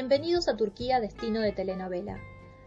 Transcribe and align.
Bienvenidos 0.00 0.46
a 0.46 0.56
Turquía, 0.56 1.00
destino 1.00 1.40
de 1.40 1.50
telenovela. 1.50 2.20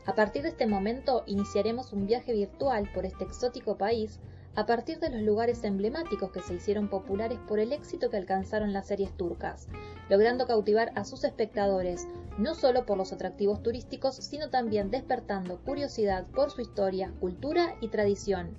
A 0.06 0.16
partir 0.16 0.42
de 0.42 0.50
este 0.50 0.68
momento 0.68 1.24
iniciaremos 1.28 1.94
un 1.94 2.06
viaje 2.06 2.34
virtual 2.34 2.92
por 2.94 3.06
este 3.06 3.24
exótico 3.24 3.78
país 3.78 4.20
a 4.54 4.66
partir 4.66 5.00
de 5.00 5.10
los 5.10 5.22
lugares 5.22 5.64
emblemáticos 5.64 6.30
que 6.34 6.42
se 6.42 6.56
hicieron 6.56 6.90
populares 6.90 7.40
por 7.48 7.60
el 7.60 7.72
éxito 7.72 8.10
que 8.10 8.18
alcanzaron 8.18 8.74
las 8.74 8.88
series 8.88 9.16
turcas, 9.16 9.70
logrando 10.10 10.46
cautivar 10.46 10.92
a 10.96 11.06
sus 11.06 11.24
espectadores 11.24 12.06
no 12.38 12.54
solo 12.54 12.86
por 12.86 12.98
los 12.98 13.14
atractivos 13.14 13.64
turísticos, 13.64 14.18
sino 14.18 14.50
también 14.50 14.92
despertando 14.92 15.62
curiosidad 15.62 16.28
por 16.36 16.52
su 16.52 16.60
historia, 16.60 17.14
cultura 17.22 17.78
y 17.80 17.88
tradición. 17.88 18.58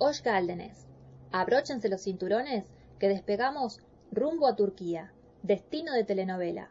Hoş 0.00 0.22
Abróchense 1.30 1.90
los 1.90 2.02
cinturones 2.02 2.64
que 2.98 3.08
despegamos 3.08 3.80
rumbo 4.10 4.46
a 4.46 4.56
Turquía, 4.56 5.12
destino 5.42 5.92
de 5.92 6.04
telenovela. 6.04 6.70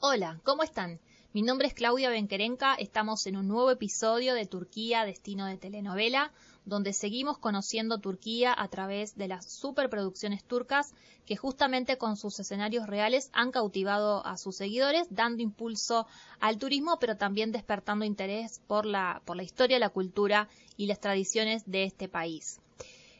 Hola, 0.00 0.40
¿cómo 0.44 0.62
están? 0.62 1.00
Mi 1.34 1.42
nombre 1.42 1.66
es 1.66 1.74
Claudia 1.74 2.08
Benquerenca, 2.08 2.74
estamos 2.74 3.26
en 3.26 3.36
un 3.36 3.48
nuevo 3.48 3.70
episodio 3.70 4.32
de 4.34 4.46
Turquía, 4.46 5.04
destino 5.04 5.46
de 5.46 5.58
telenovela, 5.58 6.32
donde 6.64 6.92
seguimos 6.92 7.38
conociendo 7.38 7.98
Turquía 7.98 8.54
a 8.56 8.68
través 8.68 9.16
de 9.16 9.28
las 9.28 9.50
superproducciones 9.50 10.44
turcas 10.44 10.94
que 11.26 11.36
justamente 11.36 11.98
con 11.98 12.16
sus 12.16 12.38
escenarios 12.40 12.86
reales 12.86 13.30
han 13.32 13.50
cautivado 13.50 14.24
a 14.26 14.36
sus 14.36 14.56
seguidores, 14.56 15.06
dando 15.10 15.42
impulso 15.42 16.06
al 16.40 16.58
turismo, 16.58 16.98
pero 16.98 17.16
también 17.16 17.52
despertando 17.52 18.04
interés 18.04 18.60
por 18.66 18.86
la, 18.86 19.22
por 19.24 19.36
la 19.36 19.42
historia, 19.42 19.78
la 19.78 19.90
cultura 19.90 20.48
y 20.76 20.86
las 20.86 21.00
tradiciones 21.00 21.62
de 21.66 21.84
este 21.84 22.08
país. 22.08 22.60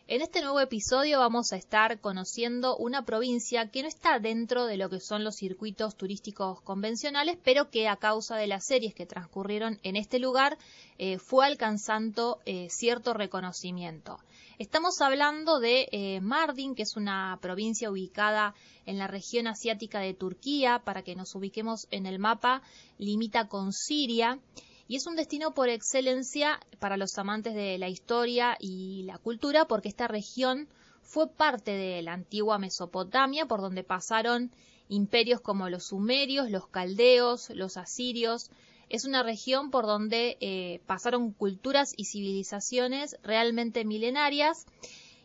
En 0.06 0.20
este 0.20 0.42
nuevo 0.42 0.60
episodio 0.60 1.18
vamos 1.18 1.54
a 1.54 1.56
estar 1.56 1.98
conociendo 1.98 2.76
una 2.76 3.06
provincia 3.06 3.70
que 3.70 3.80
no 3.80 3.88
está 3.88 4.18
dentro 4.18 4.66
de 4.66 4.76
lo 4.76 4.90
que 4.90 5.00
son 5.00 5.24
los 5.24 5.36
circuitos 5.36 5.96
turísticos 5.96 6.60
convencionales, 6.60 7.38
pero 7.42 7.70
que 7.70 7.88
a 7.88 7.96
causa 7.96 8.36
de 8.36 8.46
las 8.46 8.66
series 8.66 8.94
que 8.94 9.06
transcurrieron 9.06 9.80
en 9.82 9.96
este 9.96 10.18
lugar 10.18 10.58
eh, 10.98 11.16
fue 11.16 11.46
alcanzando 11.46 12.38
eh, 12.44 12.68
cierto 12.68 13.14
reconocimiento. 13.14 14.18
Estamos 14.58 15.00
hablando 15.00 15.58
de 15.58 15.88
eh, 15.90 16.20
Mardin, 16.20 16.74
que 16.74 16.82
es 16.82 16.96
una 16.96 17.38
provincia 17.40 17.90
ubicada 17.90 18.54
en 18.84 18.98
la 18.98 19.06
región 19.06 19.46
asiática 19.46 20.00
de 20.00 20.12
Turquía, 20.12 20.82
para 20.84 21.00
que 21.00 21.16
nos 21.16 21.34
ubiquemos 21.34 21.86
en 21.90 22.04
el 22.04 22.18
mapa, 22.18 22.60
limita 22.98 23.48
con 23.48 23.72
Siria 23.72 24.38
y 24.86 24.96
es 24.96 25.06
un 25.06 25.16
destino 25.16 25.54
por 25.54 25.68
excelencia 25.68 26.60
para 26.78 26.96
los 26.96 27.16
amantes 27.18 27.54
de 27.54 27.78
la 27.78 27.88
historia 27.88 28.56
y 28.60 29.04
la 29.04 29.18
cultura 29.18 29.64
porque 29.66 29.88
esta 29.88 30.08
región 30.08 30.68
fue 31.02 31.28
parte 31.28 31.70
de 31.70 32.02
la 32.02 32.12
antigua 32.12 32.58
Mesopotamia 32.58 33.46
por 33.46 33.60
donde 33.60 33.84
pasaron 33.84 34.50
imperios 34.88 35.40
como 35.40 35.70
los 35.70 35.84
sumerios, 35.84 36.50
los 36.50 36.66
caldeos, 36.66 37.50
los 37.50 37.76
asirios. 37.76 38.50
Es 38.90 39.04
una 39.04 39.22
región 39.22 39.70
por 39.70 39.86
donde 39.86 40.36
eh, 40.40 40.80
pasaron 40.86 41.32
culturas 41.32 41.94
y 41.96 42.04
civilizaciones 42.04 43.16
realmente 43.22 43.84
milenarias 43.84 44.66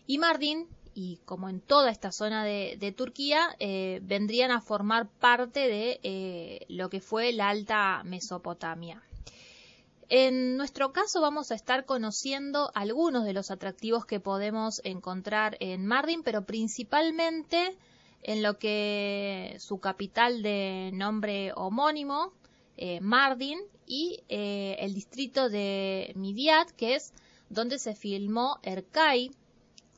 y 0.07 0.17
Mardin, 0.17 0.67
y 0.95 1.19
como 1.25 1.49
en 1.49 1.61
toda 1.61 1.91
esta 1.91 2.11
zona 2.11 2.43
de, 2.43 2.93
Turquía, 2.97 3.55
eh, 3.59 3.99
vendrían 4.01 4.51
a 4.51 4.59
formar 4.59 5.07
parte 5.07 5.59
de 5.67 5.99
eh, 6.03 6.65
lo 6.67 6.89
que 6.89 6.99
fue 6.99 7.31
la 7.31 7.49
alta 7.49 8.01
Mesopotamia. 8.03 9.03
En 10.11 10.57
nuestro 10.57 10.91
caso 10.91 11.21
vamos 11.21 11.51
a 11.51 11.55
estar 11.55 11.85
conociendo 11.85 12.71
algunos 12.73 13.25
de 13.25 13.33
los 13.33 13.51
atractivos 13.51 14.07
que 14.07 14.19
podemos 14.19 14.81
encontrar 14.83 15.55
en 15.59 15.85
Mardin, 15.85 16.23
pero 16.23 16.47
principalmente 16.47 17.77
en 18.23 18.41
lo 18.41 18.57
que 18.57 19.55
su 19.59 19.79
capital 19.79 20.41
de 20.41 20.89
nombre 20.95 21.53
homónimo, 21.55 22.33
eh, 22.75 22.99
Mardin, 23.01 23.59
y 23.85 24.23
eh, 24.29 24.77
el 24.79 24.95
distrito 24.95 25.47
de 25.47 26.11
Midyat, 26.15 26.71
que 26.71 26.95
es 26.95 27.13
donde 27.49 27.77
se 27.77 27.93
filmó 27.93 28.57
Erkai, 28.63 29.29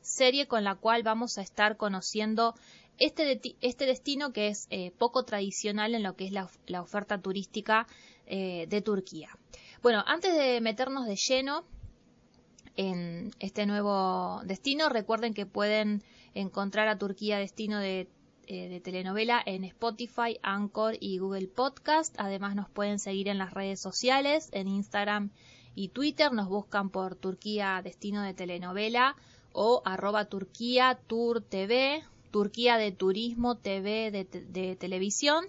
serie 0.02 0.46
con 0.46 0.62
la 0.62 0.74
cual 0.74 1.02
vamos 1.04 1.38
a 1.38 1.42
estar 1.42 1.78
conociendo 1.78 2.54
este, 2.98 3.40
este 3.62 3.86
destino 3.86 4.34
que 4.34 4.48
es 4.48 4.66
eh, 4.68 4.90
poco 4.90 5.24
tradicional 5.24 5.94
en 5.94 6.02
lo 6.02 6.16
que 6.16 6.26
es 6.26 6.32
la 6.32 6.82
oferta 6.82 7.18
turística 7.18 7.86
de 8.24 8.82
Turquía. 8.82 9.28
Bueno, 9.82 10.04
antes 10.06 10.36
de 10.36 10.60
meternos 10.60 11.06
de 11.06 11.16
lleno 11.16 11.64
en 12.76 13.32
este 13.40 13.66
nuevo 13.66 14.40
destino, 14.44 14.88
recuerden 14.88 15.34
que 15.34 15.44
pueden 15.44 16.04
encontrar 16.34 16.86
a 16.86 16.98
Turquía 16.98 17.38
Destino 17.38 17.80
de, 17.80 18.08
eh, 18.46 18.80
telenovela 18.84 19.42
en 19.44 19.64
Spotify, 19.64 20.38
Anchor 20.40 20.96
y 21.00 21.18
Google 21.18 21.48
Podcast. 21.48 22.14
Además 22.18 22.54
nos 22.54 22.70
pueden 22.70 23.00
seguir 23.00 23.26
en 23.26 23.38
las 23.38 23.54
redes 23.54 23.80
sociales, 23.80 24.50
en 24.52 24.68
Instagram 24.68 25.30
y 25.74 25.88
Twitter. 25.88 26.32
Nos 26.32 26.48
buscan 26.48 26.88
por 26.88 27.16
Turquía 27.16 27.80
Destino 27.82 28.22
de 28.22 28.34
telenovela 28.34 29.16
o 29.52 29.82
arroba 29.84 30.26
Turquía 30.26 30.96
Tour 31.08 31.40
TV, 31.42 32.04
Turquía 32.30 32.76
de 32.76 32.92
Turismo 32.92 33.56
TV 33.56 34.12
de 34.12 34.76
televisión 34.76 35.44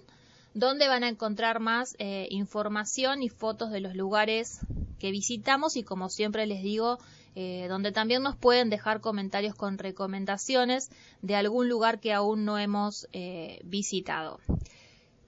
donde 0.54 0.86
van 0.86 1.02
a 1.02 1.08
encontrar 1.08 1.58
más 1.60 1.96
eh, 1.98 2.28
información 2.30 3.22
y 3.22 3.28
fotos 3.28 3.70
de 3.70 3.80
los 3.80 3.94
lugares 3.94 4.60
que 5.00 5.10
visitamos 5.10 5.76
y 5.76 5.82
como 5.82 6.08
siempre 6.08 6.46
les 6.46 6.62
digo, 6.62 6.98
eh, 7.34 7.66
donde 7.68 7.90
también 7.90 8.22
nos 8.22 8.36
pueden 8.36 8.70
dejar 8.70 9.00
comentarios 9.00 9.56
con 9.56 9.78
recomendaciones 9.78 10.90
de 11.20 11.34
algún 11.34 11.68
lugar 11.68 11.98
que 11.98 12.12
aún 12.12 12.44
no 12.44 12.56
hemos 12.58 13.08
eh, 13.12 13.60
visitado. 13.64 14.38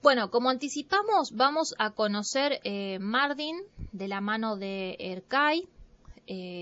Bueno, 0.01 0.31
como 0.31 0.49
anticipamos, 0.49 1.33
vamos 1.33 1.75
a 1.77 1.91
conocer 1.91 2.61
Mardin 3.01 3.57
de 3.91 4.07
la 4.07 4.21
mano 4.21 4.55
de 4.55 4.95
Erkay, 4.99 5.67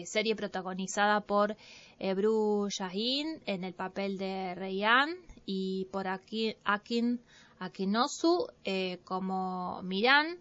serie 0.06 0.36
protagonizada 0.36 1.22
por 1.22 1.56
Ebru 2.00 2.68
Shahin 2.70 3.42
en 3.46 3.64
el 3.64 3.74
papel 3.74 4.18
de 4.18 4.56
Reyhan 4.56 5.16
y 5.46 5.86
por 5.92 6.08
Akin 6.08 7.20
Akinosu 7.60 8.48
eh, 8.64 9.00
como 9.04 9.82
Miran. 9.84 10.38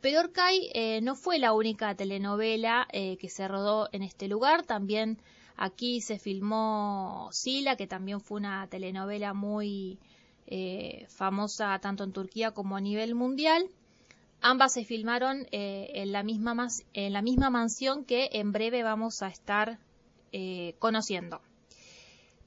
Pero 0.00 0.20
Orcay 0.20 0.70
eh, 0.74 1.00
no 1.02 1.16
fue 1.16 1.38
la 1.38 1.52
única 1.52 1.94
telenovela 1.94 2.86
eh, 2.92 3.16
que 3.16 3.28
se 3.28 3.48
rodó 3.48 3.88
en 3.92 4.02
este 4.02 4.28
lugar, 4.28 4.64
también 4.64 5.18
aquí 5.56 6.00
se 6.00 6.18
filmó 6.18 7.28
Sila, 7.32 7.76
que 7.76 7.88
también 7.88 8.20
fue 8.20 8.38
una 8.38 8.66
telenovela 8.68 9.34
muy 9.34 9.98
famosa 11.10 11.78
tanto 11.78 12.04
en 12.04 12.12
Turquía 12.12 12.52
como 12.52 12.76
a 12.76 12.80
nivel 12.80 13.14
mundial. 13.14 13.68
Ambas 14.40 14.72
se 14.72 14.84
filmaron 14.84 15.46
en, 15.50 16.12
la 16.12 16.22
misma 16.22 16.68
en 16.94 17.12
la 17.12 17.20
misma 17.20 17.50
mansión 17.50 18.04
que 18.06 18.30
en 18.32 18.52
breve 18.52 18.82
vamos 18.82 19.20
a 19.22 19.28
estar 19.28 19.78
conociendo. 20.78 21.42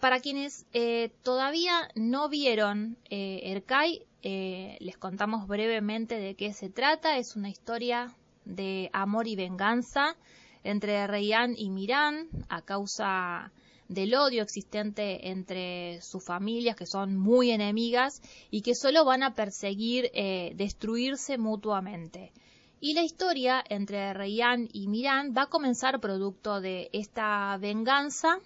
Para 0.02 0.20
quienes 0.20 0.66
eh, 0.74 1.12
todavía 1.22 1.88
no 1.94 2.28
vieron 2.28 2.98
eh, 3.12 3.52
Erkai, 3.52 4.08
eh, 4.24 4.76
les 4.80 4.98
contamos 4.98 5.48
brevemente 5.48 6.20
de 6.20 6.34
qué 6.34 6.54
se 6.54 6.72
trata. 6.72 7.20
Es 7.20 7.36
una 7.36 7.50
historia 7.50 8.12
de 8.44 8.90
amor 8.94 9.28
y 9.28 9.36
venganza 9.36 10.16
entre 10.64 11.06
Reyán 11.06 11.54
y 11.56 11.70
Mirán 11.70 12.30
a 12.50 12.64
causa 12.64 13.52
del 13.90 14.16
odio 14.16 14.42
existente 14.42 15.30
entre 15.30 16.02
sus 16.02 16.26
familias, 16.26 16.76
que 16.76 16.88
son 16.88 17.16
muy 17.16 17.52
enemigas 17.52 18.24
y 18.50 18.64
que 18.64 18.74
solo 18.74 19.06
van 19.06 19.22
a 19.22 19.36
perseguir 19.36 20.10
destruirse 20.56 21.38
mutuamente. 21.38 22.32
Y 22.80 22.96
la 22.96 23.04
historia 23.04 23.64
entre 23.70 24.16
Reyán 24.16 24.68
y 24.74 24.88
Mirán 24.88 25.36
va 25.38 25.44
a 25.44 25.50
comenzar 25.50 26.00
producto 26.00 26.60
de 26.60 26.90
esta 26.92 27.56
venganza 27.58 28.40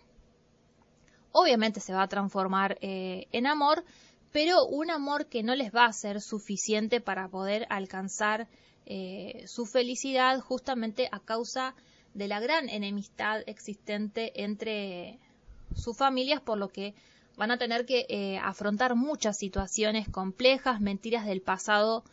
obviamente 1.35 1.81
se 1.81 1.93
va 1.93 2.03
a 2.03 2.07
transformar 2.07 2.77
eh, 2.79 3.27
en 3.33 3.45
amor, 3.45 3.83
pero 4.31 4.65
un 4.65 4.89
amor 4.89 5.25
que 5.25 5.43
no 5.43 5.53
les 5.53 5.69
va 5.75 5.85
a 5.85 5.91
ser 5.91 6.21
suficiente 6.21 7.01
para 7.01 7.27
poder 7.27 7.67
alcanzar 7.69 8.47
eh, 8.85 9.43
su 9.45 9.65
felicidad 9.65 10.39
justamente 10.39 11.09
a 11.11 11.19
causa 11.19 11.75
de 12.13 12.29
la 12.29 12.39
gran 12.39 12.69
enemistad 12.69 13.41
existente 13.47 14.43
entre 14.43 15.19
sus 15.75 15.97
familias, 15.97 16.39
por 16.39 16.57
lo 16.57 16.69
que 16.69 16.93
van 17.35 17.51
a 17.51 17.57
tener 17.57 17.85
que 17.85 18.05
eh, 18.07 18.37
afrontar 18.37 18.95
muchas 18.95 19.37
situaciones 19.37 20.07
complejas, 20.07 20.79
mentiras 20.79 21.25
del 21.25 21.41
pasado 21.41 22.03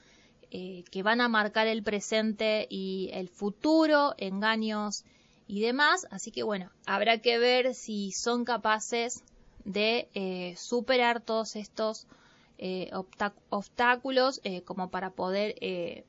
que 0.51 1.03
van 1.03 1.23
a 1.23 1.29
marcar 1.29 1.67
el 1.67 1.83
presente 1.83 2.67
y 2.69 3.09
el 3.15 3.31
futuro, 3.31 4.15
engaños 4.19 5.03
y 5.47 5.61
demás. 5.61 6.06
Así 6.11 6.31
que 6.31 6.43
bueno, 6.43 6.71
habrá 6.87 7.19
que 7.19 7.39
ver 7.39 7.75
si 7.75 8.12
son 8.12 8.44
capaces 8.44 9.23
de 9.65 10.09
eh, 10.15 10.55
superar 10.56 11.21
todos 11.21 11.56
estos 11.56 12.06
eh, 12.59 12.91
obstáculos 13.50 14.41
eh, 14.44 14.62
como 14.62 14.91
para 14.91 15.11
poder 15.11 15.55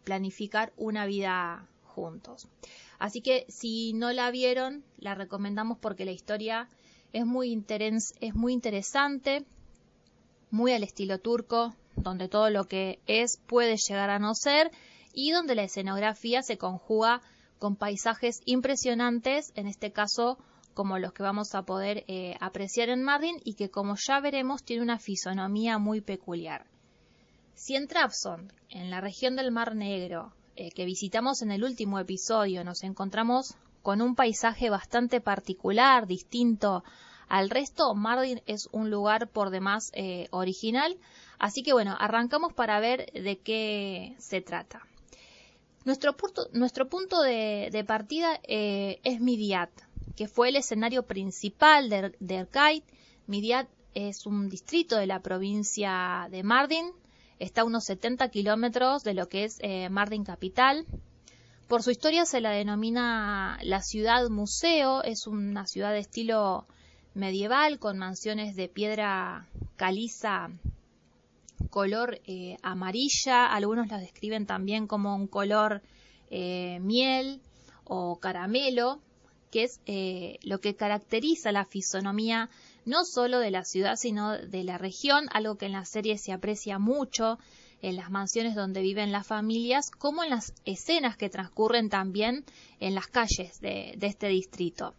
planificar 0.03 0.71
una 0.77 1.05
vida 1.05 1.67
juntos. 1.83 2.47
Así 2.99 3.21
que 3.21 3.45
si 3.49 3.93
no 3.93 4.11
la 4.11 4.31
vieron, 4.31 4.83
la 4.97 5.15
recomendamos 5.15 5.77
porque 5.77 6.05
la 6.05 6.11
historia 6.11 6.69
es 7.11 7.25
muy, 7.25 7.63
es 8.21 8.35
muy 8.35 8.53
interesante, 8.53 9.45
muy 10.51 10.73
al 10.73 10.83
estilo 10.83 11.19
turco, 11.19 11.75
donde 11.95 12.27
todo 12.27 12.49
lo 12.49 12.65
que 12.65 12.99
es 13.07 13.37
puede 13.45 13.77
llegar 13.77 14.09
a 14.09 14.19
no 14.19 14.33
ser 14.35 14.71
y 15.13 15.31
donde 15.31 15.55
la 15.55 15.63
escenografía 15.63 16.41
se 16.41 16.57
conjuga 16.57 17.21
con 17.63 17.77
paisajes 17.77 18.41
impresionantes, 18.43 19.53
en 19.55 19.67
este 19.67 19.93
caso 19.93 20.37
como 20.73 20.99
los 20.99 21.13
que 21.13 21.23
vamos 21.23 21.55
a 21.55 21.61
poder 21.61 22.03
eh, 22.09 22.35
apreciar 22.41 22.89
en 22.89 23.01
Mardin 23.01 23.37
y 23.45 23.53
que 23.53 23.69
como 23.69 23.95
ya 23.95 24.19
veremos 24.19 24.65
tiene 24.65 24.83
una 24.83 24.99
fisonomía 24.99 25.77
muy 25.77 26.01
peculiar. 26.01 26.65
Si 27.55 27.77
en 27.77 27.87
Trabzon, 27.87 28.51
en 28.67 28.89
la 28.89 28.99
región 28.99 29.37
del 29.37 29.53
Mar 29.53 29.77
Negro, 29.77 30.33
eh, 30.57 30.71
que 30.71 30.83
visitamos 30.83 31.41
en 31.41 31.51
el 31.51 31.63
último 31.63 31.99
episodio, 31.99 32.65
nos 32.65 32.83
encontramos 32.83 33.55
con 33.81 34.01
un 34.01 34.15
paisaje 34.15 34.69
bastante 34.69 35.21
particular, 35.21 36.05
distinto 36.05 36.83
al 37.29 37.49
resto, 37.49 37.95
Mardin 37.95 38.41
es 38.45 38.67
un 38.73 38.89
lugar 38.89 39.29
por 39.29 39.51
demás 39.51 39.89
eh, 39.93 40.27
original. 40.31 40.97
Así 41.39 41.63
que 41.63 41.71
bueno, 41.71 41.95
arrancamos 41.97 42.51
para 42.51 42.81
ver 42.81 43.09
de 43.13 43.39
qué 43.39 44.17
se 44.19 44.41
trata. 44.41 44.81
Nuestro 45.85 46.15
punto, 46.15 47.21
de, 47.21 47.83
partida 47.85 48.39
eh, 48.43 48.99
es 49.03 49.19
Midiat, 49.19 49.69
que 50.15 50.27
fue 50.27 50.49
el 50.49 50.55
escenario 50.55 51.03
principal 51.03 51.89
de, 51.89 52.15
de 52.19 52.35
Erkait. 52.35 52.85
Midiat 53.27 53.67
es 53.93 54.25
un 54.25 54.49
distrito 54.49 54.95
de 54.97 55.07
la 55.07 55.19
provincia 55.19 56.27
de 56.31 56.43
Mardin, 56.43 56.91
está 57.39 57.61
a 57.61 57.65
unos 57.65 57.83
70 57.85 58.29
kilómetros 58.29 59.03
de 59.03 59.13
lo 59.13 59.27
que 59.27 59.43
es 59.43 59.57
eh, 59.59 59.89
Mardin 59.89 60.23
capital. 60.23 60.85
Por 61.67 61.83
su 61.83 61.91
historia 61.91 62.25
se 62.25 62.39
la 62.39 62.51
denomina 62.51 63.59
la 63.63 63.81
ciudad 63.81 64.29
museo, 64.29 65.03
es 65.03 65.27
una 65.27 65.65
ciudad 65.67 65.91
de 65.91 65.99
estilo 65.99 66.65
medieval 67.13 67.79
con 67.79 67.97
mansiones 67.97 68.55
de 68.55 68.69
piedra 68.69 69.47
caliza 69.75 70.49
color 71.69 72.19
eh, 72.25 72.57
amarilla, 72.61 73.47
algunos 73.47 73.87
la 73.87 73.97
describen 73.97 74.45
también 74.45 74.87
como 74.87 75.15
un 75.15 75.27
color 75.27 75.81
eh, 76.29 76.79
miel 76.81 77.41
o 77.83 78.19
caramelo, 78.19 78.99
que 79.51 79.63
es 79.63 79.79
eh, 79.85 80.39
lo 80.43 80.59
que 80.59 80.75
caracteriza 80.75 81.51
la 81.51 81.65
fisonomía 81.65 82.49
no 82.85 83.05
solo 83.05 83.39
de 83.39 83.51
la 83.51 83.63
ciudad, 83.63 83.95
sino 83.95 84.37
de 84.37 84.63
la 84.63 84.77
región, 84.77 85.27
algo 85.31 85.55
que 85.55 85.67
en 85.67 85.73
la 85.73 85.85
serie 85.85 86.17
se 86.17 86.33
aprecia 86.33 86.79
mucho 86.79 87.37
en 87.81 87.95
las 87.95 88.09
mansiones 88.09 88.55
donde 88.55 88.81
viven 88.81 89.11
las 89.11 89.27
familias, 89.27 89.91
como 89.91 90.23
en 90.23 90.29
las 90.29 90.53
escenas 90.65 91.17
que 91.17 91.29
transcurren 91.29 91.89
también 91.89 92.45
en 92.79 92.95
las 92.95 93.07
calles 93.07 93.59
de 93.59 93.97
este 94.01 94.27
distrito. 94.27 94.95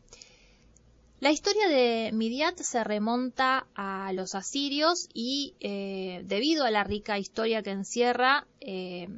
La 1.24 1.32
historia 1.32 1.68
de 1.68 2.10
Midiat 2.12 2.58
se 2.58 2.84
remonta 2.84 3.66
a 3.74 4.12
los 4.12 4.34
asirios 4.34 5.08
y 5.14 5.54
eh, 5.60 6.20
debido 6.26 6.66
a 6.66 6.70
la 6.70 6.84
rica 6.84 7.18
historia 7.18 7.62
que 7.62 7.70
encierra, 7.70 8.46
eh, 8.60 9.08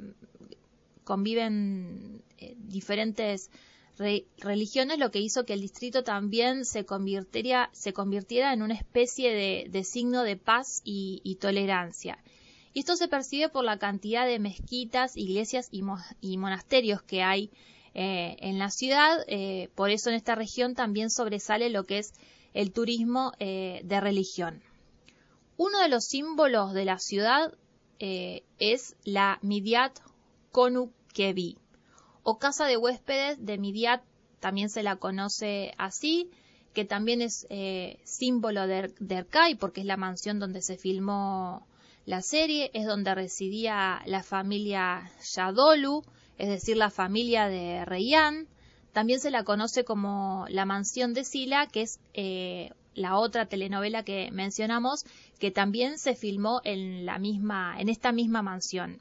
conviven 1.03 2.23
eh, 2.39 2.55
diferentes 2.59 3.51
religiones, 4.39 5.01
lo 5.01 5.11
que 5.11 5.19
hizo 5.19 5.45
que 5.45 5.55
el 5.55 5.61
distrito 5.61 6.05
también 6.05 6.65
se 6.65 6.85
convirtiera, 6.85 7.71
se 7.73 7.93
convirtiera 7.93 8.53
en 8.53 8.63
una 8.63 8.75
especie 8.75 9.67
de, 9.69 9.83
signo 9.83 10.23
de 10.23 10.37
paz 10.37 10.83
y, 10.85 11.39
tolerancia. 11.41 12.23
Y 12.73 12.79
esto 12.79 12.95
se 12.95 13.09
percibe 13.09 13.49
por 13.49 13.65
la 13.65 13.81
cantidad 13.81 14.29
de 14.29 14.39
mezquitas, 14.39 15.17
iglesias 15.17 15.71
y 15.73 16.37
monasterios 16.37 17.03
que 17.03 17.25
hay 17.25 17.51
eh, 17.99 18.37
en 18.41 18.59
la 18.59 18.69
ciudad. 18.69 19.25
Eh, 19.27 19.71
por 19.75 19.89
eso 19.89 20.11
en 20.11 20.17
esta 20.17 20.35
región 20.35 20.75
también 20.75 21.09
sobresale 21.09 21.71
lo 21.71 21.85
que 21.85 21.97
es 21.97 22.13
el 22.53 22.71
turismo 22.71 23.33
eh, 23.39 23.81
de 23.85 24.03
religión. 24.03 24.63
Uno 25.57 25.81
de 25.81 25.89
los 25.89 26.05
símbolos 26.05 26.75
de 26.75 26.85
la 26.85 26.99
ciudad 26.99 27.55
es 27.99 28.95
la 29.05 29.39
Midiat 29.41 29.99
Konukevi 30.53 31.57
o 32.23 32.39
casa 32.39 32.67
de 32.67 32.77
huéspedes 32.77 33.43
de 33.43 33.57
Midiat, 33.57 34.03
también 34.41 34.69
se 34.69 34.83
la 34.83 34.97
conoce 34.97 35.73
así, 35.79 36.29
que 36.75 36.85
también 36.85 37.23
es 37.23 37.47
símbolo 38.05 38.67
de, 38.67 38.93
de 39.01 39.15
Erkai 39.15 39.55
porque 39.55 39.81
es 39.81 39.87
la 39.87 39.97
mansión 39.97 40.39
donde 40.39 40.61
se 40.61 40.77
filmó 40.77 41.67
la 42.05 42.21
serie, 42.21 42.71
es 42.75 42.85
donde 42.85 43.15
residía 43.15 44.03
la 44.05 44.23
familia 44.23 45.11
Yadolu, 45.35 46.03
es 46.39 46.49
decir, 46.49 46.77
la 46.77 46.91
familia 46.91 47.49
de 47.49 47.85
Reyán. 47.85 48.49
También 48.93 49.21
se 49.21 49.31
la 49.31 49.45
conoce 49.45 49.85
como 49.85 50.47
La 50.49 50.65
Mansión 50.65 51.13
de 51.13 51.25
Sila, 51.25 51.67
que 51.67 51.83
es 51.83 52.01
eh, 52.15 52.71
la 52.95 53.19
otra 53.19 53.47
telenovela 53.47 54.05
que 54.05 54.31
mencionamos, 54.33 55.05
que 55.39 55.51
también 55.51 55.99
se 55.99 56.15
filmó 56.15 56.61
en, 56.65 57.05
la 57.05 57.19
misma, 57.19 57.77
en 57.79 57.89
esta 57.89 58.13
misma 58.13 58.43
mansión. 58.43 59.01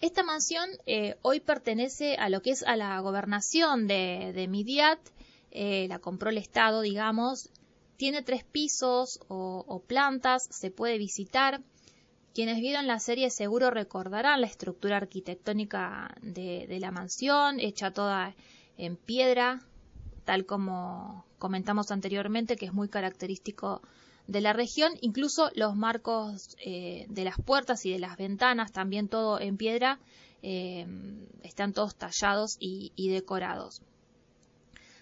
Esta 0.00 0.22
mansión 0.22 0.68
eh, 0.86 1.16
hoy 1.22 1.40
pertenece 1.40 2.16
a 2.16 2.28
lo 2.28 2.42
que 2.42 2.50
es 2.50 2.62
a 2.62 2.76
la 2.76 2.98
gobernación 3.00 3.86
de, 3.86 4.46
Midiat, 4.48 4.98
eh, 5.50 5.86
la 5.88 5.98
compró 5.98 6.30
el 6.30 6.38
Estado, 6.38 6.80
digamos, 6.80 7.50
tiene 7.96 8.22
tres 8.22 8.44
pisos 8.44 9.20
o 9.28 9.82
plantas, 9.86 10.48
se 10.50 10.70
puede 10.70 10.98
visitar. 10.98 11.62
Quienes 12.34 12.58
vieron 12.58 12.88
la 12.88 12.98
serie 12.98 13.30
seguro 13.30 13.70
recordarán 13.70 14.40
la 14.40 14.48
estructura 14.48 14.96
arquitectónica 14.96 16.16
de, 16.20 16.66
la 16.80 16.90
mansión, 16.90 17.60
hecha 17.60 17.92
toda 17.92 18.34
en 18.76 18.96
piedra, 18.96 19.60
tal 20.24 20.44
como 20.44 21.24
comentamos 21.38 21.92
anteriormente, 21.92 22.56
que 22.56 22.66
es 22.66 22.72
muy 22.72 22.88
característico 22.88 23.82
de 24.26 24.40
la 24.40 24.52
región. 24.52 24.94
Incluso 25.00 25.52
los 25.54 25.76
marcos 25.76 26.56
eh, 26.58 27.06
de 27.08 27.22
las 27.22 27.36
puertas 27.40 27.86
y 27.86 27.92
de 27.92 28.00
las 28.00 28.16
ventanas, 28.16 28.72
también 28.72 29.06
todo 29.06 29.38
en 29.38 29.56
piedra, 29.56 30.00
eh, 30.42 30.88
están 31.44 31.72
todos 31.72 31.94
tallados 31.94 32.56
y, 32.58 32.90
decorados. 33.10 33.80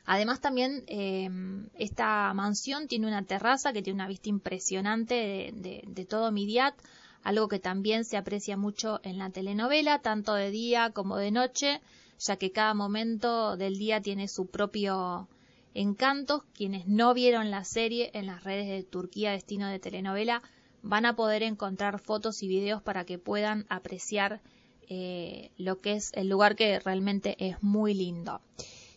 Además 0.04 0.42
también 0.42 0.84
eh, 0.86 1.30
esta 1.78 2.34
mansión 2.34 2.88
tiene 2.88 3.06
una 3.06 3.24
terraza 3.24 3.72
que 3.72 3.80
tiene 3.80 3.94
una 3.94 4.08
vista 4.08 4.28
impresionante 4.28 5.14
de, 5.54 5.82
de 5.86 6.04
todo 6.04 6.30
Midiat, 6.30 6.74
algo 7.22 7.48
que 7.48 7.58
también 7.58 8.04
se 8.04 8.16
aprecia 8.16 8.56
mucho 8.56 9.00
en 9.02 9.18
la 9.18 9.30
telenovela, 9.30 10.00
tanto 10.00 10.34
de 10.34 10.50
día 10.50 10.90
como 10.90 11.16
de 11.16 11.30
noche, 11.30 11.80
ya 12.18 12.36
que 12.36 12.52
cada 12.52 12.74
momento 12.74 13.56
del 13.56 13.78
día 13.78 14.00
tiene 14.00 14.28
su 14.28 14.46
propio 14.46 15.28
encanto. 15.74 16.44
Quienes 16.54 16.86
no 16.86 17.14
vieron 17.14 17.50
la 17.50 17.64
serie 17.64 18.10
en 18.14 18.26
las 18.26 18.44
redes 18.44 18.68
de 18.68 18.82
Turquía 18.82 19.32
Destino 19.32 19.68
de 19.68 19.78
Telenovela 19.78 20.42
van 20.82 21.06
a 21.06 21.14
poder 21.14 21.42
encontrar 21.42 22.00
fotos 22.00 22.42
y 22.42 22.48
videos 22.48 22.82
para 22.82 23.04
que 23.04 23.18
puedan 23.18 23.66
apreciar 23.68 24.40
eh, 24.88 25.50
lo 25.56 25.80
que 25.80 25.92
es 25.92 26.10
el 26.14 26.28
lugar 26.28 26.56
que 26.56 26.78
realmente 26.80 27.36
es 27.38 27.62
muy 27.62 27.94
lindo. 27.94 28.40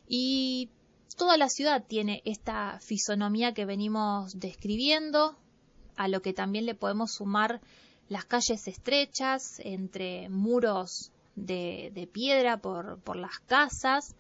Y 0.08 0.70
toda 1.16 1.38
la 1.38 1.50
ciudad 1.50 1.84
tiene 1.88 2.22
esta 2.26 2.80
fisonomía 2.82 3.54
que 3.54 3.66
venimos 3.66 4.40
describiendo, 4.40 5.36
a 5.96 6.08
lo 6.08 6.22
que 6.22 6.34
también 6.34 6.66
le 6.66 6.76
podemos 6.76 7.14
sumar 7.14 7.62
las 8.10 8.26
calles 8.26 8.68
estrechas, 8.68 9.60
entre 9.60 10.30
muros 10.30 11.12
de, 11.36 12.10
piedra 12.12 12.58
por, 12.58 13.16
las 13.16 13.40
casas 13.40 14.16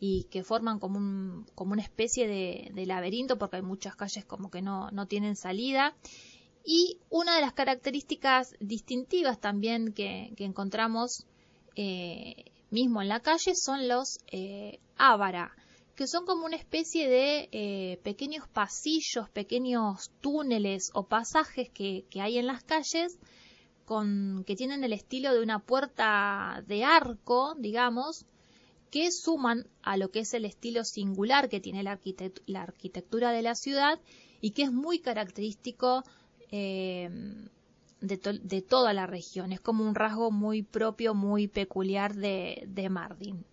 y 0.00 0.24
que 0.24 0.42
forman 0.42 0.78
como, 0.78 0.98
un, 0.98 1.46
como 1.54 1.72
una 1.72 1.82
especie 1.82 2.26
de, 2.28 2.86
laberinto 2.86 3.38
porque 3.38 3.56
hay 3.56 3.62
muchas 3.62 3.96
calles 3.96 4.24
como 4.24 4.50
que 4.50 4.62
no, 4.62 4.90
no 4.90 5.06
tienen 5.06 5.36
salida. 5.36 5.94
Y 6.64 6.98
una 7.10 7.36
de 7.36 7.42
las 7.42 7.52
características 7.52 8.56
distintivas 8.58 9.38
también 9.40 9.92
que, 9.92 10.34
encontramos 10.38 11.24
eh, 11.76 12.46
mismo 12.70 13.02
en 13.02 13.08
la 13.08 13.20
calle 13.20 13.52
son 13.54 13.86
los 13.86 14.18
eh, 14.32 14.80
ávara, 14.96 15.54
que 15.96 16.06
son 16.06 16.26
como 16.26 16.44
una 16.44 16.56
especie 16.56 17.08
de 17.08 17.48
eh, 17.52 17.98
pequeños 18.02 18.46
pasillos, 18.46 19.30
pequeños 19.30 20.10
túneles 20.20 20.90
o 20.92 21.08
pasajes 21.08 21.70
que, 21.70 22.04
hay 22.20 22.36
en 22.36 22.46
las 22.46 22.62
calles 22.62 23.18
con, 23.86 24.44
que 24.46 24.56
tienen 24.56 24.84
el 24.84 24.92
estilo 24.92 25.32
de 25.32 25.42
una 25.42 25.58
puerta 25.58 26.62
de 26.66 26.84
arco, 26.84 27.54
digamos, 27.58 28.26
que 28.90 29.10
suman 29.10 29.66
a 29.82 29.96
lo 29.96 30.10
que 30.10 30.20
es 30.20 30.34
el 30.34 30.44
estilo 30.44 30.84
singular 30.84 31.48
que 31.48 31.60
tiene 31.60 31.82
la, 31.82 31.98
arquitectura 32.54 33.32
de 33.32 33.42
la 33.42 33.54
ciudad 33.54 33.98
y 34.42 34.50
que 34.50 34.64
es 34.64 34.72
muy 34.72 34.98
característico 34.98 36.04
eh, 36.50 37.08
de, 38.02 38.40
de, 38.42 38.60
toda 38.60 38.92
la 38.92 39.06
región. 39.06 39.50
Es 39.52 39.60
como 39.60 39.82
un 39.82 39.94
rasgo 39.94 40.30
muy 40.30 40.62
propio, 40.62 41.14
muy 41.14 41.48
peculiar 41.48 42.14
de, 42.14 42.64
de 42.68 42.90
Mardin. 42.90 43.46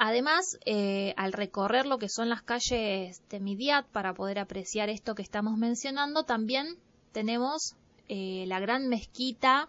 Además, 0.00 0.60
eh, 0.64 1.12
al 1.16 1.32
recorrer 1.32 1.84
lo 1.84 1.98
que 1.98 2.08
son 2.08 2.28
las 2.28 2.42
calles 2.42 3.20
de 3.30 3.40
Midiat 3.40 3.84
para 3.88 4.14
poder 4.14 4.38
apreciar 4.38 4.88
esto 4.88 5.16
que 5.16 5.22
estamos 5.22 5.58
mencionando, 5.58 6.22
también 6.22 6.76
tenemos 7.10 7.74
eh, 8.08 8.44
la 8.46 8.60
gran 8.60 8.86
mezquita 8.86 9.68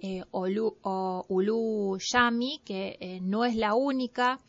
eh, 0.00 0.24
Ulu 0.30 1.98
Yami, 1.98 2.62
que 2.64 3.20
no 3.20 3.44
es 3.44 3.54
la 3.54 3.74
única 3.74 4.40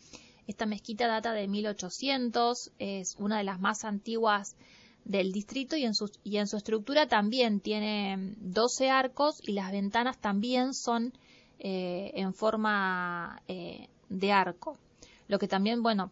Esta 0.48 0.66
mezquita 0.66 1.08
data 1.08 1.34
de 1.34 1.46
1800, 1.50 2.72
es 2.80 3.18
una 3.20 3.38
de 3.38 3.44
las 3.44 3.60
más 3.60 3.84
antiguas 3.84 4.56
del 5.04 5.34
distrito 5.34 5.76
y 5.76 5.86
en 5.86 5.94
su, 5.94 6.06
estructura 6.56 7.08
también 7.08 7.60
tiene 7.60 8.34
12 8.38 8.90
arcos 8.90 9.42
y 9.46 9.52
las 9.52 9.74
ventanas 9.74 10.18
también 10.20 10.74
son 10.74 11.12
en 11.60 12.34
forma 12.34 13.42
de 14.10 14.32
arco. 14.32 14.78
Lo 15.32 15.40
que 15.40 15.48
también, 15.48 15.82
bueno, 15.82 16.12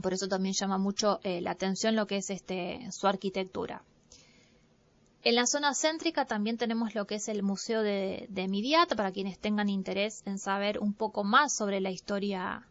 por 0.00 0.12
eso 0.12 0.28
también 0.28 0.54
llama 0.54 0.78
mucho 0.78 1.18
eh, 1.24 1.40
la 1.40 1.50
atención 1.50 1.96
lo 1.96 2.06
que 2.06 2.18
es 2.18 2.30
este, 2.30 2.78
su 2.92 3.08
arquitectura. 3.08 3.82
En 5.24 5.34
la 5.34 5.44
zona 5.44 5.74
céntrica 5.74 6.24
también 6.24 6.56
tenemos 6.56 6.94
lo 6.94 7.04
que 7.04 7.16
es 7.16 7.26
el 7.26 7.42
Museo 7.42 7.82
de, 7.82 8.28
de 8.30 8.46
Midiat, 8.46 8.94
para 8.94 9.10
quienes 9.10 9.40
tengan 9.40 9.68
interés 9.68 10.22
en 10.24 10.38
saber 10.38 10.78
un 10.78 10.94
poco 10.94 11.24
más 11.24 11.56
sobre 11.56 11.80
la 11.80 11.90
historia 11.90 12.64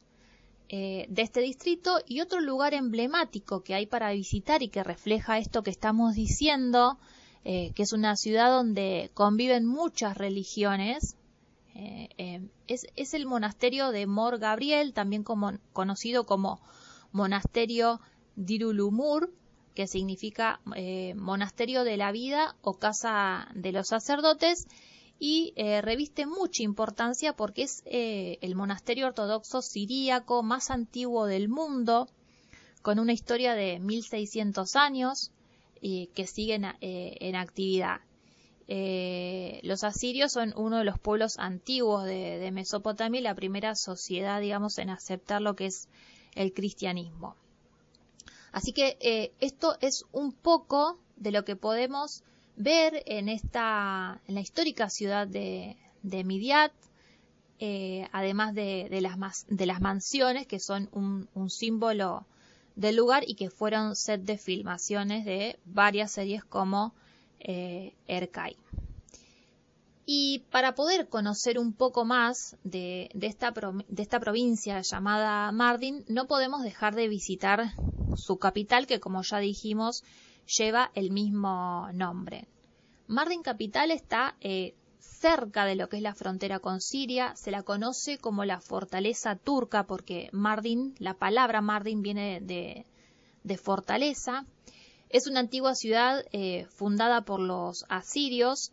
eh, 0.69 1.05
de 1.09 1.21
este 1.21 1.41
distrito 1.41 1.99
y 2.07 2.21
otro 2.21 2.39
lugar 2.39 2.73
emblemático 2.73 3.61
que 3.61 3.75
hay 3.75 3.87
para 3.87 4.13
visitar 4.13 4.63
y 4.63 4.69
que 4.69 4.85
refleja 4.85 5.37
esto 5.37 5.63
que 5.63 5.71
estamos 5.71 6.15
diciendo, 6.15 6.97
eh, 7.43 7.73
que 7.75 7.83
es 7.83 7.91
una 7.91 8.15
ciudad 8.15 8.49
donde 8.49 9.11
conviven 9.13 9.65
muchas 9.65 10.17
religiones. 10.17 11.17
Eh, 11.75 12.49
es, 12.67 12.87
es, 12.95 13.13
el 13.13 13.25
monasterio 13.25 13.91
de 13.91 14.05
Mor 14.07 14.39
Gabriel, 14.39 14.93
también 14.93 15.23
conocido 15.23 16.25
como 16.25 16.61
monasterio 17.11 18.01
Dirulumur, 18.35 19.33
que 19.75 19.87
significa 19.87 20.61
eh, 20.75 21.13
monasterio 21.15 21.83
de 21.83 21.97
la 21.97 22.11
vida 22.11 22.55
o 22.61 22.73
casa 22.77 23.47
de 23.55 23.71
los 23.71 23.87
sacerdotes, 23.87 24.67
y 25.19 25.53
eh, 25.55 25.81
reviste 25.81 26.25
mucha 26.25 26.63
importancia 26.63 27.33
porque 27.33 27.63
es 27.63 27.83
eh, 27.85 28.39
el 28.41 28.55
monasterio 28.55 29.05
ortodoxo 29.07 29.61
siríaco 29.61 30.41
más 30.41 30.71
antiguo 30.71 31.27
del 31.27 31.47
mundo, 31.47 32.07
con 32.81 32.97
una 32.97 33.13
historia 33.13 33.53
de 33.53 33.79
1600 33.79 34.75
años 34.75 35.31
que 35.81 36.27
sigue 36.27 36.55
en, 36.55 37.35
actividad. 37.35 38.01
Los 39.63 39.83
asirios 39.83 40.31
son 40.31 40.53
uno 40.55 40.77
de 40.77 40.83
los 40.83 40.99
pueblos 40.99 41.37
antiguos 41.37 42.05
de, 42.05 42.49
Mesopotamia 42.51 43.19
y 43.19 43.23
la 43.23 43.35
primera 43.35 43.75
sociedad, 43.75 44.39
digamos, 44.39 44.77
en 44.77 44.89
aceptar 44.89 45.41
lo 45.41 45.55
que 45.55 45.65
es 45.65 45.89
el 46.35 46.53
cristianismo. 46.53 47.35
Así 48.51 48.73
que 48.73 48.97
eh, 48.99 49.31
esto 49.39 49.77
es 49.81 50.05
un 50.11 50.33
poco 50.33 50.99
de 51.15 51.31
lo 51.31 51.45
que 51.45 51.55
podemos 51.55 52.23
ver 52.55 53.03
en 53.05 53.29
esta, 53.29 54.21
en 54.27 54.35
la 54.35 54.41
histórica 54.41 54.89
ciudad 54.89 55.27
de, 55.27 55.77
de 56.03 56.23
Midiat, 56.23 56.73
eh, 57.59 58.07
además 58.11 58.55
de, 58.55 58.87
las, 59.01 59.45
de 59.47 59.65
las 59.65 59.81
mansiones 59.81 60.47
que 60.47 60.59
son 60.59 60.89
un, 60.93 61.49
símbolo 61.49 62.25
del 62.75 62.95
lugar 62.95 63.23
y 63.27 63.35
que 63.35 63.49
fueron 63.49 63.95
set 63.95 64.21
de 64.23 64.37
filmaciones 64.37 65.25
de 65.25 65.59
varias 65.65 66.11
series 66.11 66.43
como 66.43 66.93
eh. 67.43 67.93
Y 70.05 70.39
para 70.51 70.75
poder 70.75 71.07
conocer 71.07 71.59
un 71.59 71.73
poco 71.73 72.05
más 72.05 72.57
de, 72.63 73.09
esta, 73.21 73.53
de 73.87 74.19
provincia 74.19 74.81
llamada 74.81 75.51
Mardin, 75.51 76.03
no 76.07 76.27
podemos 76.27 76.63
dejar 76.63 76.95
de 76.95 77.07
visitar 77.07 77.73
su 78.15 78.37
capital, 78.37 78.87
que 78.87 78.99
como 78.99 79.21
ya 79.21 79.39
dijimos, 79.39 80.03
lleva 80.57 80.91
el 80.95 81.11
mismo 81.11 81.87
nombre. 81.93 82.47
Mardin 83.07 83.41
capital 83.41 83.91
está 83.91 84.35
eh, 84.41 84.73
cerca 84.99 85.65
de 85.65 85.75
lo 85.75 85.89
que 85.89 85.97
es 85.97 86.03
la 86.03 86.15
frontera 86.15 86.59
con 86.59 86.81
Siria, 86.81 87.35
se 87.35 87.51
la 87.51 87.63
conoce 87.63 88.17
como 88.17 88.45
la 88.45 88.59
fortaleza 88.59 89.35
turca 89.35 89.85
porque 89.85 90.29
Mardin, 90.31 90.95
la 90.97 91.13
palabra 91.13 91.61
Mardin 91.61 92.01
viene 92.01 92.41
de, 92.41 93.57
fortaleza. 93.57 94.45
Es 95.11 95.27
una 95.27 95.41
antigua 95.41 95.75
ciudad 95.75 96.23
eh, 96.31 96.67
fundada 96.69 97.25
por 97.25 97.41
los 97.41 97.85
asirios 97.89 98.71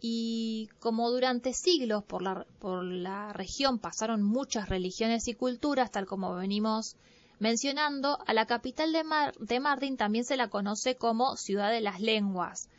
y 0.00 0.70
como 0.80 1.10
durante 1.10 1.52
siglos 1.52 2.04
por 2.04 2.22
la, 2.22 2.46
por 2.58 2.82
la 2.84 3.34
región 3.34 3.78
pasaron 3.78 4.22
muchas 4.22 4.70
religiones 4.70 5.28
y 5.28 5.34
culturas, 5.34 5.90
tal 5.90 6.06
como 6.06 6.34
venimos 6.34 6.96
mencionando, 7.38 8.18
a 8.26 8.32
la 8.32 8.46
capital 8.46 8.92
de, 8.92 9.04
de 9.40 9.60
Mardin 9.60 9.98
también 9.98 10.24
se 10.24 10.38
la 10.38 10.48
conoce 10.48 10.96
como 10.96 11.36
ciudad 11.36 11.70
de 11.70 11.82
las 11.82 12.00
lenguas, 12.00 12.70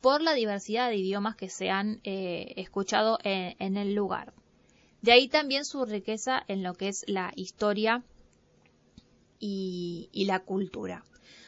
por 0.00 0.22
la 0.22 0.34
diversidad 0.34 0.88
de 0.88 0.98
idiomas 0.98 1.34
que 1.34 1.48
se 1.48 1.70
han 1.70 2.00
eh, 2.04 2.54
escuchado 2.56 3.18
en, 3.24 3.76
el 3.76 3.94
lugar. 3.94 4.32
De 5.02 5.10
ahí 5.10 5.26
también 5.26 5.64
su 5.64 5.84
riqueza 5.84 6.44
en 6.46 6.62
lo 6.62 6.74
que 6.74 6.88
es 6.88 7.04
la 7.08 7.32
historia 7.34 8.04
y 9.38 10.24
la 10.26 10.40
cultura. 10.40 11.04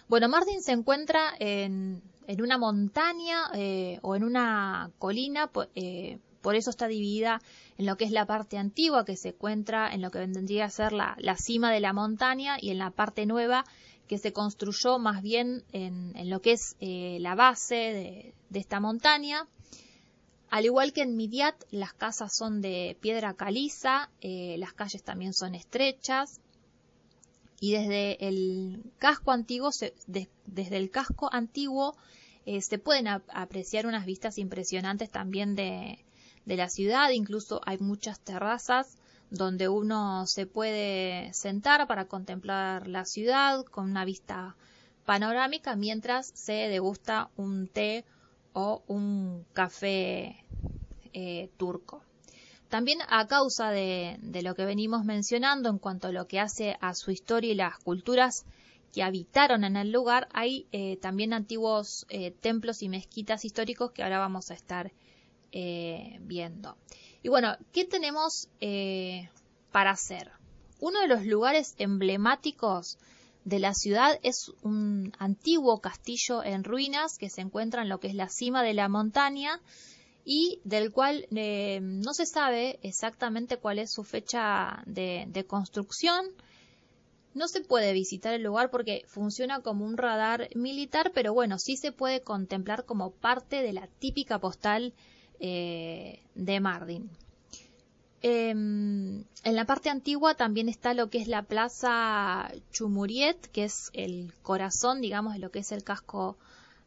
Bueno, 0.09 0.31
Mardin 0.31 0.63
se 0.63 0.73
encuentra 0.73 1.35
en, 1.39 2.03
una 2.43 2.57
montaña 2.57 3.51
eh, 3.53 3.99
o 4.01 4.17
en 4.17 4.25
una 4.25 4.91
colina, 4.99 5.51
eh, 5.75 6.19
por 6.41 6.57
eso 6.57 6.71
está 6.71 6.89
dividida 6.89 7.43
en 7.77 7.85
lo 7.85 7.99
que 7.99 8.07
es 8.07 8.11
la 8.11 8.25
parte 8.25 8.57
antigua, 8.57 9.05
que 9.05 9.17
se 9.17 9.31
encuentra 9.31 9.93
en 9.93 10.01
lo 10.01 10.11
que 10.11 10.21
vendría 10.21 10.65
a 10.65 10.71
ser 10.71 10.95
la, 10.95 11.37
cima 11.37 11.71
de 11.71 11.81
la 11.81 11.93
montaña, 11.93 12.57
y 12.59 12.71
en 12.71 12.79
la 12.79 12.91
parte 12.91 13.27
nueva, 13.27 13.67
que 14.07 14.17
se 14.17 14.33
construyó 14.33 14.99
más 14.99 15.21
bien 15.21 15.63
en, 15.73 16.15
lo 16.31 16.41
que 16.41 16.53
es 16.53 16.77
eh, 16.81 17.19
la 17.21 17.35
base 17.35 18.33
de, 18.49 18.59
esta 18.59 18.81
montaña. 18.81 19.47
Al 20.49 20.65
igual 20.65 20.95
que 20.95 21.03
en 21.03 21.17
Midiat, 21.17 21.55
las 21.71 21.93
casas 21.93 22.35
son 22.35 22.63
de 22.63 22.97
piedra 23.03 23.35
caliza, 23.35 24.09
las 24.23 24.73
calles 24.73 25.03
también 25.03 25.35
son 25.35 25.55
estrechas, 25.55 26.41
y 27.61 27.73
desde 27.73 28.29
el 28.29 28.83
casco 28.99 29.33
antiguo, 29.33 29.71
desde 30.47 30.77
el 30.77 30.91
casco 30.91 31.29
antiguo 31.33 31.97
eh, 32.47 32.63
se 32.63 32.79
pueden 32.79 33.09
apreciar 33.09 33.87
unas 33.87 34.07
vistas 34.07 34.39
impresionantes 34.39 35.11
también 35.11 35.55
de, 35.55 36.05
de 36.45 36.57
la 36.57 36.69
ciudad, 36.69 37.11
incluso 37.11 37.61
hay 37.67 37.79
muchas 37.79 38.21
terrazas 38.21 38.97
donde 39.31 39.69
uno 39.69 40.27
se 40.27 40.47
puede 40.47 41.33
sentar 41.35 41.87
para 41.87 42.07
contemplar 42.07 42.89
la 42.89 43.05
ciudad 43.05 43.65
con 43.65 43.91
una 43.91 44.05
vista 44.05 44.57
panorámica 45.05 45.77
mientras 45.77 46.31
se 46.35 46.53
degusta 46.69 47.31
un 47.37 47.69
té 47.69 48.05
o 48.53 48.83
un 48.87 49.45
café 49.53 50.45
eh, 51.13 51.51
turco. 51.57 52.03
También 52.69 52.99
a 53.09 53.27
causa 53.27 53.71
de, 53.71 54.19
lo 54.43 54.55
que 54.55 54.67
venimos 54.67 55.05
mencionando 55.05 55.71
en 55.71 55.79
cuanto 55.79 56.09
a 56.09 56.13
lo 56.13 56.27
que 56.27 56.39
hace 56.39 56.77
a 56.81 56.95
su 56.95 57.11
historia 57.11 57.53
y 57.53 57.55
las 57.55 57.79
culturas 57.79 58.45
que 58.93 59.03
habitaron 59.03 59.65
en 59.65 59.77
el 59.77 59.91
lugar, 59.91 60.29
hay 60.33 60.67
eh, 60.73 60.99
también 60.99 61.33
antiguos 61.33 62.07
eh, 62.11 62.31
templos 62.31 62.83
y 62.83 62.89
mezquitas 62.89 63.45
históricos 63.45 63.93
que 63.93 64.03
ahora 64.03 64.19
vamos 64.19 64.51
a 64.51 64.55
estar 64.55 64.93
eh, 65.53 66.19
viendo. 66.21 66.77
Y 67.23 67.29
bueno, 67.29 67.57
¿qué 67.73 67.85
tenemos 67.85 68.49
para 69.73 69.91
hacer? 69.91 70.31
Uno 70.79 71.01
de 71.01 71.09
los 71.09 71.25
lugares 71.25 71.75
emblemáticos 71.79 72.99
de 73.45 73.59
la 73.59 73.73
ciudad 73.73 74.19
es 74.23 74.53
un 74.63 75.13
antiguo 75.19 75.81
castillo 75.81 76.45
en 76.45 76.65
ruinas 76.65 77.17
que 77.19 77.31
se 77.31 77.41
encuentra 77.41 77.83
en 77.83 77.89
lo 77.89 77.99
que 77.99 78.09
es 78.09 78.15
la 78.15 78.29
cima 78.29 78.63
de 78.63 78.75
la 78.75 78.89
montaña 78.89 79.61
y 80.31 80.61
del 80.63 80.93
cual 80.93 81.27
eh, 81.35 81.81
no 81.81 82.13
se 82.13 82.27
sabe 82.27 82.79
exactamente 82.83 83.57
cuál 83.57 83.79
es 83.79 83.91
su 83.91 84.05
fecha 84.05 84.83
de, 84.85 85.47
construcción. 85.47 86.27
No 87.33 87.49
se 87.49 87.63
puede 87.63 87.95
visitar 87.95 88.35
el 88.35 88.43
lugar 88.43 88.69
porque 88.71 89.05
funciona 89.07 89.61
como 89.61 89.87
un 89.87 89.97
radar 89.97 90.51
militar, 90.55 91.13
pero 91.15 91.33
bueno, 91.33 91.59
sí 91.59 91.79
se 91.79 91.93
puede 91.93 92.21
contemplar 92.21 92.85
como 92.85 93.11
parte 93.11 93.63
de 93.63 93.73
la 93.73 93.87
típica 94.01 94.39
postal 94.39 94.93
eh, 95.41 96.21
de 96.35 96.61
Mardin. 96.61 97.09
Em, 98.21 99.25
en 99.45 99.57
la 99.57 99.65
parte 99.65 99.89
antigua 99.89 100.35
también 100.35 100.69
está 100.69 100.93
lo 100.93 101.09
que 101.09 101.23
es 101.23 101.29
la 101.29 101.45
plaza 101.45 102.53
Chumuriet, 102.71 103.51
que 103.51 103.65
es 103.65 103.89
el 103.95 104.35
corazón, 104.43 105.01
digamos, 105.01 105.33
de 105.33 105.39
lo 105.39 105.51
que 105.51 105.61
es 105.61 105.73
el 105.73 105.85
casco 105.85 106.37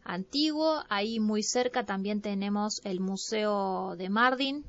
antiguo. 0.03 0.83
Ahí 0.89 1.19
muy 1.19 1.43
cerca 1.43 1.85
también 1.85 2.21
tenemos 2.21 2.81
el 2.83 2.99
Museo 2.99 3.95
de 3.95 4.09
Mardin, 4.09 4.63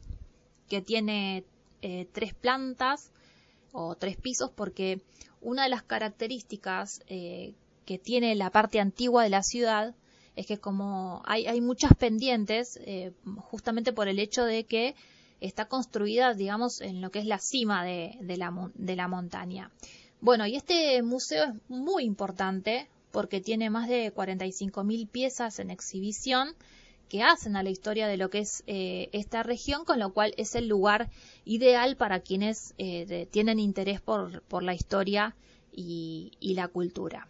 que 0.69 0.81
tiene 0.81 1.45
eh, 1.83 2.09
tres 2.13 2.35
plantas 2.35 3.11
o 3.73 3.95
tres 3.95 4.17
pisos, 4.17 4.51
porque 4.51 5.03
una 5.41 5.65
de 5.65 5.71
las 5.71 5.83
características 5.83 7.03
eh, 7.09 7.55
que 7.85 7.99
tiene 7.99 8.35
la 8.35 8.51
parte 8.51 8.81
antigua 8.81 9.25
de 9.25 9.31
la 9.31 9.43
ciudad 9.43 9.95
es 10.37 10.47
que 10.47 10.59
como 10.59 11.23
hay, 11.27 11.61
muchas 11.61 11.95
pendientes, 11.95 12.79
eh, 12.85 13.13
justamente 13.37 13.93
por 13.93 14.09
el 14.09 14.19
hecho 14.19 14.45
de 14.45 14.65
que 14.65 14.95
está 15.41 15.67
construida, 15.67 16.33
digamos, 16.33 16.81
en 16.81 17.03
lo 17.03 17.11
que 17.11 17.19
es 17.19 17.27
la 17.27 17.39
cima 17.39 17.85
de 17.85 18.37
la 18.39 19.09
montaña. 19.09 19.71
Bueno, 20.23 20.47
y 20.47 20.55
este 20.55 21.03
museo 21.03 21.45
es 21.45 21.55
muy 21.69 22.05
importante 22.05 22.89
porque 23.13 23.41
tiene 23.41 23.71
más 23.71 23.89
de 23.89 24.13
45.000 24.13 25.09
piezas 25.09 25.59
en 25.61 25.71
exhibición 25.71 26.57
que 27.13 27.23
hacen 27.23 27.57
a 27.57 27.63
la 27.63 27.69
historia 27.69 28.09
de 28.09 28.17
lo 28.17 28.31
que 28.31 28.39
es 28.39 28.65
eh, 28.67 29.11
esta 29.13 29.43
región, 29.43 29.85
con 29.85 29.99
lo 29.99 30.15
cual 30.15 30.33
es 30.39 30.55
el 30.55 30.67
lugar 30.67 31.11
ideal 31.45 31.99
para 31.99 32.21
quienes 32.21 32.75
eh, 32.79 33.29
tienen 33.31 33.61
interés 33.61 34.01
por, 34.01 34.63
la 34.63 34.75
historia 34.75 35.37
y, 35.71 36.33
la 36.41 36.69
cultura. 36.69 37.29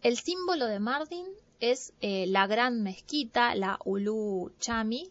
El 0.00 0.16
símbolo 0.16 0.66
de 0.66 0.80
Mardin 0.80 1.26
es 1.60 1.92
eh, 2.00 2.26
la 2.26 2.46
gran 2.46 2.82
mezquita, 2.82 3.54
la 3.54 3.78
Ulu 3.84 4.52
Chami, 4.60 5.10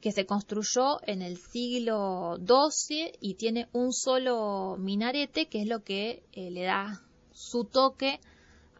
que 0.00 0.12
se 0.12 0.24
construyó 0.24 1.00
en 1.08 1.22
el 1.22 1.38
siglo 1.38 2.36
XII 2.36 3.14
y 3.20 3.34
tiene 3.34 3.68
un 3.72 3.92
solo 3.92 4.76
minarete, 4.78 5.48
que 5.48 5.62
es 5.62 5.66
lo 5.66 5.82
que 5.82 6.22
le 6.32 6.62
da 6.62 7.02
su 7.38 7.64
toque 7.64 8.20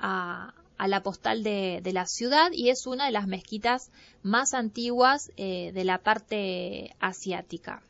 a, 0.00 0.52
la 0.78 1.02
postal 1.02 1.42
de, 1.42 1.80
la 1.92 2.06
ciudad 2.06 2.50
y 2.52 2.70
es 2.70 2.86
una 2.86 3.06
de 3.06 3.12
las 3.12 3.26
mezquitas 3.26 3.90
más 4.22 4.52
antiguas 4.52 5.30
eh, 5.36 5.70
de 5.72 5.84
la 5.84 5.98
parte 5.98 6.94
asiática. 6.98 7.82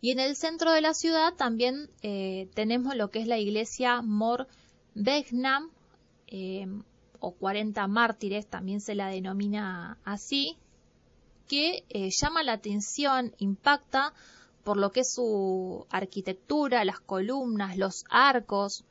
Y 0.00 0.12
en 0.12 0.20
el 0.20 0.36
centro 0.36 0.72
de 0.72 0.80
la 0.80 0.94
ciudad 0.94 1.34
también 1.34 1.90
eh, 2.02 2.48
tenemos 2.54 2.94
lo 2.94 3.10
que 3.10 3.20
es 3.20 3.26
la 3.26 3.38
iglesia 3.38 4.00
Mor 4.00 4.46
Behnam 4.94 5.70
eh, 6.28 6.66
o 7.18 7.32
40 7.32 7.86
mártires, 7.88 8.46
también 8.46 8.80
se 8.80 8.94
la 8.94 9.08
denomina 9.08 9.98
así, 10.04 10.56
que 11.48 11.84
llama 12.20 12.42
la 12.42 12.52
atención, 12.52 13.34
impacta 13.38 14.12
por 14.62 14.76
lo 14.76 14.92
que 14.92 15.00
es 15.00 15.14
su 15.14 15.86
arquitectura, 15.90 16.84
las 16.84 17.00
columnas, 17.00 17.78
los 17.78 18.04
arcos, 18.10 18.84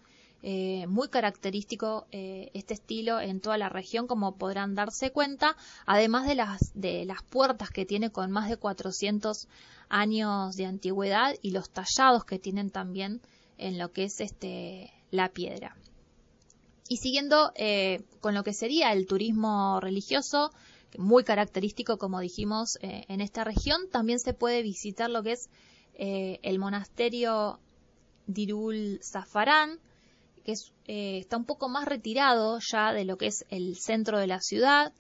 eh, 0.44 0.86
muy 0.88 1.10
característico 1.10 2.06
eh, 2.12 2.52
este 2.54 2.76
estilo 2.76 3.20
en 3.20 3.42
toda 3.42 3.58
la 3.58 3.70
región, 3.70 4.06
como 4.06 4.36
podrán 4.36 4.76
darse 4.76 5.12
cuenta, 5.12 5.58
además 5.86 6.28
de 6.28 6.36
las, 6.36 6.72
de 6.76 7.06
las 7.06 7.24
puertas 7.24 7.72
que 7.72 7.86
tiene 7.86 8.12
con 8.12 8.32
más 8.32 8.48
de 8.48 8.58
400 8.58 9.48
años 9.90 10.56
de 10.56 10.66
antigüedad 10.66 11.36
y 11.42 11.52
los 11.52 11.72
tallados 11.72 12.24
que 12.24 12.38
tienen 12.38 12.70
también 12.70 13.22
en 13.58 13.80
lo 13.80 13.92
que 13.92 14.04
es 14.04 14.22
este, 14.22 14.94
la 15.10 15.30
piedra. 15.30 15.76
Y 16.88 16.98
siguiendo 16.98 17.52
eh, 17.56 18.04
con 18.22 18.36
lo 18.36 18.44
que 18.44 18.54
sería 18.54 18.94
el 18.94 19.08
turismo 19.08 19.80
religioso, 19.80 20.52
muy 20.98 21.24
característico, 21.24 21.98
como 21.98 22.20
dijimos, 22.20 22.78
en 22.82 23.20
esta 23.20 23.44
región, 23.44 23.90
también 23.92 24.20
se 24.20 24.34
puede 24.34 24.64
visitar 24.64 25.10
lo 25.10 25.22
que 25.22 25.34
es 25.34 25.50
el 25.98 26.60
monasterio 26.60 27.60
Dirul 28.26 29.00
Zafarán, 29.04 29.80
que 30.48 30.54
eh, 30.86 31.18
está 31.18 31.36
un 31.36 31.44
poco 31.44 31.68
más 31.68 31.86
retirado 31.86 32.60
ya 32.72 32.94
de 32.94 33.04
lo 33.04 33.18
que 33.18 33.28
es 33.28 33.46
el 33.50 33.76
centro 33.76 34.18
de 34.18 34.28
la 34.28 34.40
ciudad. 34.40 34.94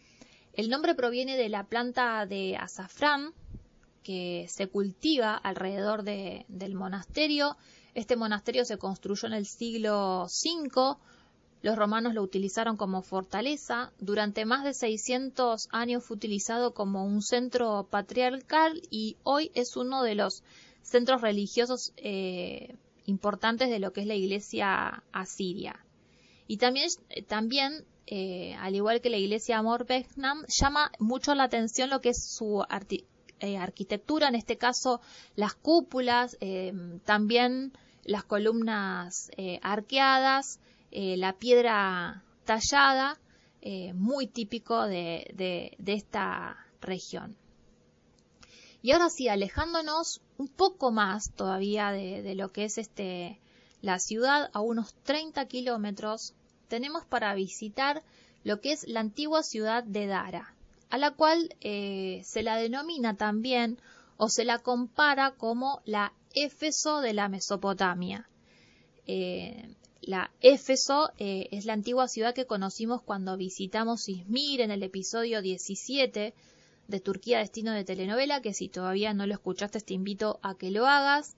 El 0.51 0.70
nombre 0.70 0.94
proviene 0.94 1.38
de 1.38 1.48
la 1.48 1.63
planta 1.63 2.25
de 2.25 2.58
azafrán 2.58 3.32
que 4.04 4.46
se 4.50 4.68
cultiva 4.68 5.36
alrededor 5.36 6.04
del 6.04 6.75
monasterio. 6.75 7.56
Este 7.94 8.18
monasterio 8.18 8.66
se 8.66 8.77
construyó 8.77 9.27
en 9.30 9.36
el 9.36 9.46
siglo 9.46 10.25
V. 10.25 10.98
Los 11.62 11.77
romanos 11.77 12.13
lo 12.13 12.24
utilizaron 12.24 12.75
como 12.75 13.01
fortaleza. 13.01 13.94
Durante 14.00 14.44
más 14.44 14.66
de 14.66 14.74
600 14.74 15.70
años 15.72 16.04
fue 16.04 16.18
utilizado 16.18 16.74
como 16.74 17.06
un 17.06 17.22
centro 17.22 17.88
patriarcal 17.89 18.82
y 18.89 19.16
hoy 19.24 19.50
es 19.56 19.77
uno 19.77 20.04
de 20.04 20.16
los 20.16 20.44
centros 20.82 21.22
religiosos 21.22 21.94
eh, 21.96 22.75
importantes 23.08 23.70
de 23.70 23.80
lo 23.80 23.94
que 23.94 24.02
es 24.02 24.08
la 24.08 24.14
iglesia 24.14 25.04
asiria. 25.12 25.84
Y 26.46 26.58
también, 26.58 26.90
eh, 27.10 27.24
también 27.24 27.86
eh, 28.06 28.56
al 28.60 28.76
igual 28.76 29.02
que 29.02 29.10
la 29.10 29.18
iglesia 29.18 29.58
Amor 29.58 29.86
Behnam, 29.86 30.46
llama 30.48 30.92
mucho 31.00 31.34
la 31.34 31.44
atención 31.44 31.90
lo 31.90 32.00
que 32.00 32.10
es 32.10 32.24
su 32.24 32.64
eh, 33.40 33.58
arquitectura, 33.58 34.28
en 34.28 34.36
este 34.36 34.58
caso 34.58 35.02
las 35.36 35.56
cúpulas, 35.56 36.38
también 37.04 37.74
las 38.04 38.24
columnas 38.24 39.30
arqueadas, 39.62 40.60
la 40.91 41.34
piedra 41.34 42.24
tallada, 42.46 43.20
muy 43.93 44.28
típico 44.28 44.88
de 44.88 45.76
esta 45.86 46.58
región. 46.82 47.36
Y 48.88 48.93
ahora 48.93 49.10
sí, 49.10 49.28
alejándonos 49.28 50.21
un 50.38 50.47
poco 50.47 50.91
más 50.91 51.34
todavía 51.34 51.91
de, 51.91 52.36
lo 52.36 52.54
que 52.54 52.63
es 52.63 52.78
este 52.78 53.38
la 53.82 54.00
ciudad, 54.00 54.50
a 54.54 54.62
unos 54.62 54.93
30 55.04 55.45
kilómetros, 55.50 56.34
tenemos 56.69 57.04
para 57.04 57.36
visitar 57.36 58.02
lo 58.45 58.62
que 58.62 58.71
es 58.71 58.88
la 58.88 59.02
antigua 59.02 59.43
ciudad 59.43 59.84
de 59.84 60.08
Dara, 60.08 60.56
a 60.89 60.97
la 60.97 61.12
cual 61.12 61.54
eh, 61.60 62.21
se 62.23 62.43
la 62.43 62.56
denomina 62.56 63.17
también 63.17 63.78
o 64.15 64.30
se 64.30 64.45
la 64.45 64.60
compara 64.60 65.32
como 65.32 65.82
la 65.84 66.13
Éfeso 66.34 67.02
de 67.02 67.13
la 67.13 67.28
Mesopotamia. 67.28 68.30
Eh, 69.06 69.67
la 70.00 70.32
Éfeso 70.39 71.12
eh, 71.17 71.50
es 71.52 71.65
la 71.65 71.73
antigua 71.73 72.08
ciudad 72.08 72.34
que 72.34 72.45
conocimos 72.45 73.02
cuando 73.02 73.36
visitamos 73.36 74.08
Izmir 74.08 74.62
en 74.62 74.71
el 74.71 74.82
episodio 74.82 75.41
17 75.41 76.34
de 76.88 77.00
Turquía 77.00 77.39
Destino 77.39 77.71
de 77.71 77.84
Telenovela, 77.84 78.41
que 78.41 78.54
si 78.54 78.69
todavía 78.69 79.13
no 79.13 79.28
lo 79.28 79.34
escuchaste 79.34 79.80
te 79.82 79.93
invito 79.93 80.39
a 80.41 80.56
que 80.56 80.71
lo 80.71 80.88
hagas. 80.88 81.36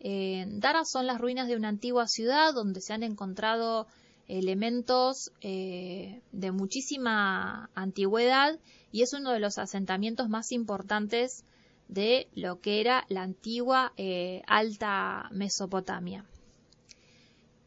Dara 0.00 0.84
son 0.84 1.06
las 1.06 1.20
ruinas 1.20 1.48
de 1.48 1.56
una 1.56 1.68
antigua 1.68 2.06
ciudad 2.06 2.54
donde 2.54 2.80
se 2.80 2.92
han 2.92 3.02
encontrado 3.02 3.88
elementos 4.28 5.32
eh, 5.40 6.20
de 6.32 6.52
muchísima 6.52 7.70
antigüedad 7.74 8.58
y 8.92 9.02
es 9.02 9.14
uno 9.14 9.32
de 9.32 9.40
los 9.40 9.58
asentamientos 9.58 10.28
más 10.28 10.52
importantes 10.52 11.44
de 11.88 12.28
lo 12.34 12.60
que 12.60 12.80
era 12.80 13.06
la 13.08 13.22
antigua 13.22 13.92
eh, 13.96 14.42
Alta 14.46 15.28
Mesopotamia. 15.32 16.26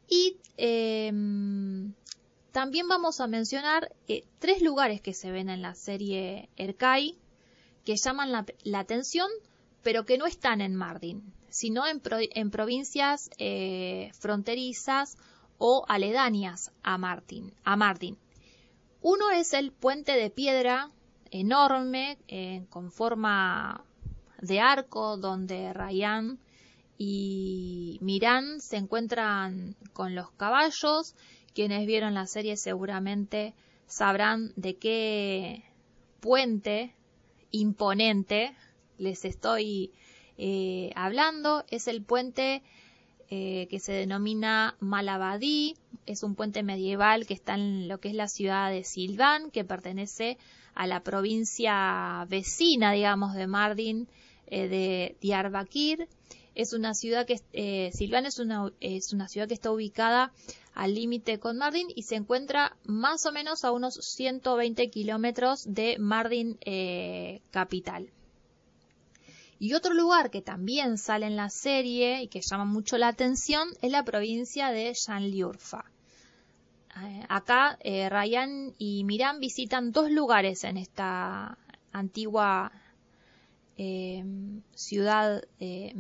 Y 0.08 0.38
em, 0.58 1.94
también 2.52 2.88
vamos 2.88 3.22
a 3.22 3.28
mencionar 3.28 3.94
tres 4.40 4.62
lugares 4.62 5.02
que 5.02 5.14
se 5.14 5.32
ven 5.32 5.50
en 5.50 5.62
la 5.62 5.74
serie 5.74 6.50
Erkai, 6.58 7.18
que 7.86 7.96
llaman 7.96 8.32
la, 8.32 8.80
atención, 8.80 9.30
pero 9.84 10.06
que 10.06 10.18
no 10.18 10.26
están 10.26 10.62
en 10.62 10.76
Mardin, 10.76 11.34
sino 11.50 11.84
en, 11.88 12.52
provincias 12.52 13.30
eh, 13.38 14.12
fronterizas 14.20 15.18
o 15.58 15.86
aledañas 15.88 16.72
a, 16.84 16.98
Mardin. 16.98 18.18
Uno 19.02 19.32
es 19.32 19.54
el 19.54 19.72
puente 19.72 20.12
de 20.14 20.30
piedra 20.30 20.92
enorme 21.32 22.18
eh, 22.28 22.66
con 22.70 22.92
forma 22.92 23.84
de 24.42 24.60
arco 24.60 25.18
donde 25.18 25.74
Ryan 25.74 26.40
y 26.98 27.98
Miran 28.02 28.60
se 28.60 28.78
encuentran 28.78 29.76
con 29.94 30.14
los 30.14 30.30
caballos. 30.32 31.16
Quienes 31.54 31.86
vieron 31.86 32.14
la 32.14 32.28
serie 32.28 32.58
seguramente 32.58 33.54
sabrán 33.88 34.54
de 34.56 34.78
qué 34.78 35.64
puente 36.20 36.94
imponente 37.52 38.56
les 38.98 39.26
estoy 39.26 39.92
eh, 40.38 40.92
hablando. 40.96 41.66
Es 41.70 41.88
el 41.88 42.04
puente 42.04 42.64
eh, 43.30 43.68
que 43.70 43.80
se 43.80 43.92
denomina 43.92 44.76
Malabadí. 44.80 45.76
Es 46.06 46.24
un 46.24 46.36
puente 46.36 46.64
medieval 46.64 47.26
que 47.26 47.34
está 47.34 47.56
en 47.56 47.88
lo 47.88 48.00
que 48.00 48.10
es 48.10 48.16
la 48.16 48.28
ciudad 48.28 48.72
de 48.72 48.84
Silván, 48.84 49.52
que 49.52 49.64
pertenece 49.64 50.38
a 50.74 50.88
la 50.88 51.02
provincia 51.02 52.26
vecina, 52.30 52.92
digamos, 52.92 53.34
de 53.34 53.48
Mardin, 53.48 54.08
eh, 54.48 54.68
de 54.68 55.18
Diyarbakir. 55.22 56.08
Es 56.54 56.74
una 56.74 56.94
ciudad 56.94 57.26
que, 57.26 57.92
Silván 57.94 58.26
es 58.26 58.40
una, 58.40 58.72
es 58.80 59.14
una 59.14 59.28
ciudad 59.28 59.48
que 59.48 59.54
está 59.54 59.72
ubicada 59.72 60.34
al 60.74 60.96
límite 60.96 61.40
con 61.40 61.58
Mardin 61.58 61.88
y 61.96 62.04
se 62.04 62.16
encuentra 62.16 62.76
más 62.86 63.26
o 63.26 63.32
menos 63.32 63.64
a 63.64 63.72
unos 63.72 63.96
120 63.96 64.90
kilómetros 64.90 65.64
de 65.66 65.98
Mardin 66.00 66.58
eh, 66.62 67.42
capital. 67.52 68.10
Y 69.60 69.76
otro 69.76 69.94
lugar 69.94 70.32
que 70.32 70.42
también 70.42 70.98
sale 70.98 71.28
en 71.28 71.36
la 71.36 71.50
serie 71.50 72.24
y 72.24 72.28
que 72.28 72.42
llama 72.42 72.66
mucho 72.66 72.98
la 72.98 73.10
atención 73.10 73.70
es 73.82 73.92
la 73.92 74.04
provincia 74.04 74.72
de 74.72 74.92
Shanliurfa. 74.94 75.86
Eh, 76.98 77.26
acá 77.30 77.78
eh, 77.82 78.10
Ryan 78.10 78.74
y 78.78 79.04
Miran 79.04 79.40
visitan 79.40 79.92
dos 79.92 80.10
lugares 80.10 80.64
en 80.64 80.78
esta 80.78 81.58
antigua 81.92 82.72
ciudad 84.76 85.44
que 85.60 85.94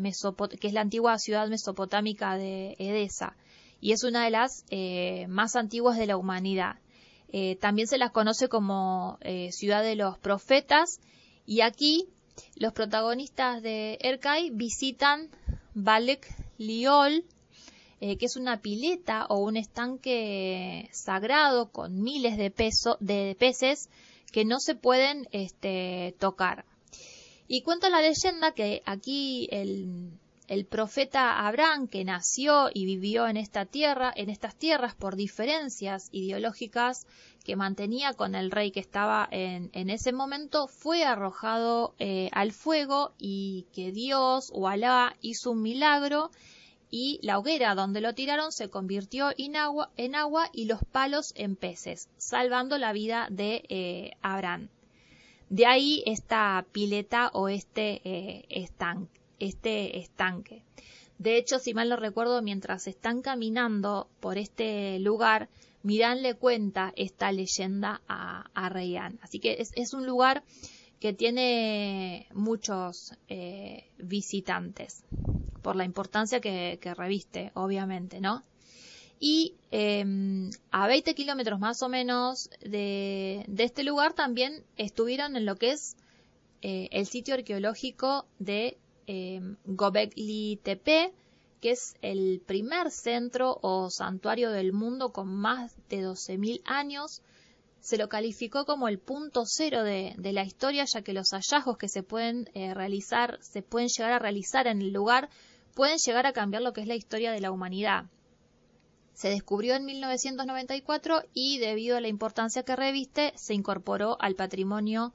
es 0.67 0.73
la 0.73 0.81
antigua 0.81 1.17
ciudad 1.17 1.47
mesopotámica 1.47 2.37
de 2.37 2.75
Edesa 2.77 3.35
y 3.81 3.91
es 3.91 4.03
una 4.03 4.23
de 4.23 4.29
las 4.29 4.63
eh, 4.69 5.25
más 5.27 5.55
antiguas 5.55 5.97
de 5.97 6.05
la 6.05 6.15
humanidad. 6.15 6.75
Eh, 7.33 7.57
también 7.57 7.87
se 7.87 7.97
las 7.97 8.11
conoce 8.11 8.47
como 8.47 9.17
eh, 9.21 9.51
ciudad 9.51 9.83
de 9.83 9.95
los 9.95 10.17
profetas 10.19 10.99
y 11.45 11.61
aquí 11.61 12.07
los 12.55 12.73
protagonistas 12.73 13.61
de 13.63 13.97
Erkai 14.01 14.51
visitan 14.51 15.29
Balek 15.73 16.27
Liol, 16.57 17.25
que 17.99 18.25
es 18.25 18.35
una 18.35 18.61
pileta 18.61 19.27
o 19.29 19.37
un 19.37 19.57
estanque 19.57 20.89
sagrado 20.91 21.69
con 21.69 22.01
miles 22.01 22.35
de, 22.35 22.49
peso, 22.49 22.97
de 22.99 23.35
peces 23.37 23.91
que 24.31 24.43
no 24.43 24.59
se 24.59 24.73
pueden 24.73 25.27
este, 25.31 26.15
tocar. 26.17 26.65
Y 27.53 27.63
cuenta 27.63 27.89
la 27.89 27.99
leyenda 27.99 28.53
que 28.53 28.81
aquí 28.85 29.49
el, 29.51 30.09
el 30.47 30.63
profeta 30.63 31.45
Abraham, 31.45 31.89
que 31.89 32.05
nació 32.05 32.69
y 32.73 32.85
vivió 32.85 33.27
en 33.27 33.35
esta 33.35 33.65
tierra, 33.65 34.13
en 34.15 34.29
estas 34.29 34.55
tierras 34.55 34.95
por 34.95 35.17
diferencias 35.17 36.07
ideológicas 36.13 37.05
que 37.43 37.57
mantenía 37.57 38.13
con 38.13 38.35
el 38.35 38.51
rey 38.51 38.71
que 38.71 38.79
estaba 38.79 39.27
en, 39.31 39.69
en 39.73 39.89
ese 39.89 40.13
momento, 40.13 40.69
fue 40.69 41.03
arrojado 41.03 41.93
eh, 41.99 42.29
al 42.31 42.53
fuego 42.53 43.11
y 43.17 43.65
que 43.73 43.91
Dios 43.91 44.49
o 44.53 44.69
Alá 44.69 45.17
hizo 45.19 45.51
un 45.51 45.61
milagro 45.61 46.31
y 46.89 47.19
la 47.21 47.37
hoguera 47.37 47.75
donde 47.75 47.99
lo 47.99 48.13
tiraron 48.13 48.53
se 48.53 48.69
convirtió 48.69 49.31
en 49.37 49.57
agua, 49.57 49.91
en 49.97 50.15
agua 50.15 50.49
y 50.53 50.67
los 50.67 50.79
palos 50.85 51.33
en 51.35 51.57
peces, 51.57 52.07
salvando 52.15 52.77
la 52.77 52.93
vida 52.93 53.27
de 53.29 53.65
eh, 53.67 54.11
Abraham. 54.21 54.69
De 55.51 55.65
ahí 55.65 56.01
esta 56.05 56.65
pileta 56.71 57.29
o 57.33 57.47
este 57.47 58.01
eh, 58.03 58.45
estanque 58.49 59.21
este 59.41 59.99
estanque. 59.99 60.63
De 61.17 61.37
hecho, 61.37 61.59
si 61.59 61.73
mal 61.73 61.89
no 61.89 61.95
recuerdo, 61.97 62.41
mientras 62.41 62.87
están 62.87 63.21
caminando 63.21 64.07
por 64.19 64.37
este 64.37 64.99
lugar, 64.99 65.49
Mirán 65.83 66.21
le 66.21 66.35
cuenta 66.35 66.93
esta 66.95 67.31
leyenda 67.31 68.01
a, 68.07 68.51
a 68.53 68.67
Así 69.21 69.39
que 69.39 69.57
es, 69.59 69.93
un 69.93 70.05
lugar 70.05 70.43
que 70.99 71.11
tiene 71.11 72.27
muchos 72.33 73.15
eh, 73.27 73.89
visitantes, 73.97 75.03
por 75.63 75.75
la 75.75 75.83
importancia 75.83 76.39
que, 76.39 76.77
reviste, 76.95 77.51
obviamente, 77.55 78.21
¿no? 78.21 78.43
Y 79.23 79.53
em, 79.69 80.49
a 80.71 80.87
20 80.87 81.13
kilómetros 81.13 81.59
más 81.59 81.83
o 81.83 81.89
menos 81.89 82.49
de, 82.59 83.45
este 83.55 83.83
lugar 83.83 84.13
también 84.13 84.63
estuvieron 84.77 85.35
en 85.35 85.45
lo 85.45 85.57
que 85.57 85.73
es 85.73 85.95
eh, 86.63 86.89
el 86.91 87.05
sitio 87.05 87.35
arqueológico 87.35 88.25
de 88.39 88.79
eh, 89.05 89.39
Gobekli 89.65 90.59
Tepe, 90.63 91.13
que 91.61 91.69
es 91.69 91.93
el 92.01 92.41
primer 92.43 92.89
centro 92.89 93.59
o 93.61 93.91
santuario 93.91 94.49
del 94.49 94.73
mundo 94.73 95.13
con 95.13 95.27
más 95.27 95.75
de 95.87 96.03
12.000 96.03 96.61
años. 96.65 97.21
Se 97.79 97.99
lo 97.99 98.09
calificó 98.09 98.65
como 98.65 98.87
el 98.87 98.97
punto 98.97 99.43
cero 99.45 99.83
de, 99.83 100.15
la 100.17 100.43
historia, 100.43 100.85
ya 100.91 101.03
que 101.03 101.13
los 101.13 101.29
hallazgos 101.29 101.77
que 101.77 101.89
se 101.89 102.01
pueden 102.01 102.49
eh, 102.55 102.73
realizar, 102.73 103.37
se 103.43 103.61
pueden 103.61 103.89
llegar 103.95 104.13
a 104.13 104.19
realizar 104.19 104.65
en 104.65 104.81
el 104.81 104.91
lugar, 104.91 105.29
pueden 105.75 105.99
llegar 106.03 106.25
a 106.25 106.33
cambiar 106.33 106.63
lo 106.63 106.73
que 106.73 106.81
es 106.81 106.87
la 106.87 106.95
historia 106.95 107.31
de 107.31 107.41
la 107.41 107.51
humanidad. 107.51 108.05
Se 109.21 109.29
descubrió 109.29 109.75
en 109.75 109.85
1994 109.85 111.25
y 111.31 111.59
debido 111.59 111.95
a 111.95 112.01
la 112.01 112.07
importancia 112.07 112.63
que 112.63 112.75
reviste, 112.75 113.33
se 113.35 113.53
incorporó 113.53 114.19
al 114.19 114.33
patrimonio 114.33 115.13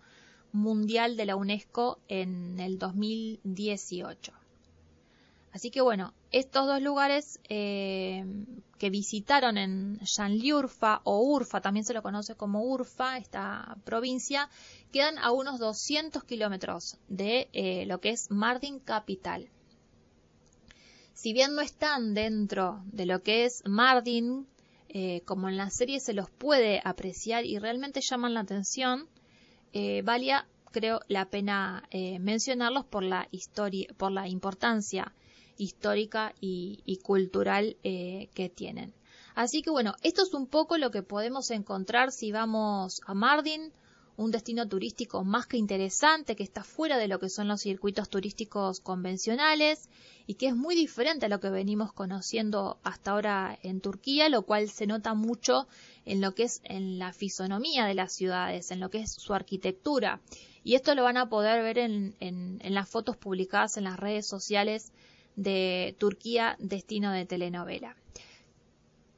mundial 0.52 1.16
de 1.16 1.26
la 1.26 1.34
UNESCO 1.34 1.98
en 2.06 2.60
el 2.60 2.78
2018. 2.78 4.32
Así 5.50 5.72
que 5.72 5.80
bueno, 5.80 6.14
estos 6.30 6.68
dos 6.68 6.80
lugares 6.80 7.40
eh, 7.48 8.24
que 8.78 8.90
visitaron 8.90 9.58
en 9.58 9.98
Shanliurfa 10.04 11.00
o 11.02 11.22
Urfa, 11.22 11.60
también 11.60 11.84
se 11.84 11.92
lo 11.92 12.00
conoce 12.04 12.36
como 12.36 12.62
Urfa, 12.62 13.18
esta 13.18 13.76
provincia, 13.82 14.48
quedan 14.92 15.18
a 15.18 15.32
unos 15.32 15.58
200 15.58 16.22
kilómetros 16.22 16.96
de 17.08 17.48
eh, 17.52 17.86
lo 17.86 18.00
que 18.00 18.10
es 18.10 18.30
Mardin 18.30 18.78
Capital. 18.78 19.50
Si 21.16 21.32
bien 21.32 21.54
no 21.54 21.62
están 21.62 22.12
dentro 22.12 22.82
de 22.92 23.06
lo 23.06 23.22
que 23.22 23.46
es 23.46 23.62
Mardin, 23.64 24.46
eh, 24.90 25.22
como 25.24 25.48
en 25.48 25.56
la 25.56 25.70
serie 25.70 25.98
se 25.98 26.12
los 26.12 26.28
puede 26.30 26.82
apreciar 26.84 27.46
y 27.46 27.58
realmente 27.58 28.02
llaman 28.02 28.34
la 28.34 28.40
atención, 28.40 29.08
eh, 29.72 30.02
valía, 30.02 30.46
creo, 30.72 31.00
la 31.08 31.30
pena 31.30 31.84
eh, 31.90 32.18
mencionarlos 32.18 32.84
por 32.84 33.02
la 33.02 33.28
historia, 33.30 33.88
por 33.96 34.12
la 34.12 34.28
importancia 34.28 35.14
histórica 35.56 36.34
y, 36.38 37.00
cultural 37.02 37.78
eh, 37.82 38.28
que 38.34 38.50
tienen. 38.50 38.92
Así 39.34 39.62
que 39.62 39.70
bueno, 39.70 39.94
esto 40.02 40.22
es 40.22 40.34
un 40.34 40.46
poco 40.46 40.76
lo 40.76 40.90
que 40.90 41.02
podemos 41.02 41.50
encontrar 41.50 42.12
si 42.12 42.30
vamos 42.30 43.00
a 43.06 43.14
Mardin, 43.14 43.72
un 44.16 44.30
destino 44.30 44.66
turístico 44.66 45.24
más 45.24 45.46
que 45.46 45.58
interesante, 45.58 46.36
que 46.36 46.42
está 46.42 46.64
fuera 46.64 46.96
de 46.96 47.08
lo 47.08 47.18
que 47.18 47.28
son 47.28 47.48
los 47.48 47.60
circuitos 47.60 48.08
turísticos 48.08 48.80
convencionales 48.80 49.88
y 50.26 50.34
que 50.34 50.48
es 50.48 50.56
muy 50.56 50.74
diferente 50.74 51.26
a 51.26 51.28
lo 51.28 51.40
que 51.40 51.50
venimos 51.50 51.92
conociendo 51.92 52.78
hasta 52.82 53.12
ahora 53.12 53.58
en 53.62 53.80
Turquía, 53.80 54.28
lo 54.28 54.42
cual 54.42 54.70
se 54.70 54.86
nota 54.86 55.14
mucho 55.14 55.66
en 56.04 56.20
lo 56.20 56.34
que 56.34 56.44
es 56.44 56.60
en 56.64 56.98
la 56.98 57.12
fisonomía 57.12 57.84
de 57.84 57.94
las 57.94 58.12
ciudades, 58.12 58.70
en 58.70 58.80
lo 58.80 58.90
que 58.90 59.00
es 59.00 59.12
su 59.12 59.34
arquitectura. 59.34 60.20
Y 60.64 60.74
esto 60.74 60.94
lo 60.94 61.04
van 61.04 61.16
a 61.16 61.28
poder 61.28 61.62
ver 61.62 61.78
en, 61.78 62.16
en, 62.20 62.58
en 62.62 62.74
las 62.74 62.88
fotos 62.88 63.16
publicadas 63.16 63.76
en 63.76 63.84
las 63.84 64.00
redes 64.00 64.26
sociales 64.26 64.92
de 65.36 65.94
Turquía, 65.98 66.56
destino 66.58 67.12
de 67.12 67.26
telenovela. 67.26 67.94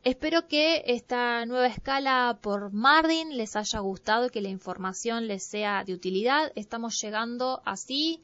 Espero 0.04 0.46
que 0.46 0.84
esta 0.87 1.44
nueva 1.44 1.66
escala 1.66 2.38
por 2.40 2.72
Mardin 2.72 3.37
les 3.37 3.56
haya 3.56 3.80
gustado 3.80 4.26
y 4.26 4.30
que 4.30 4.40
la 4.40 4.48
información 4.48 5.26
les 5.26 5.42
sea 5.42 5.82
de 5.84 5.92
utilidad. 5.92 6.52
Estamos 6.54 7.00
llegando 7.00 7.61
así 7.64 8.22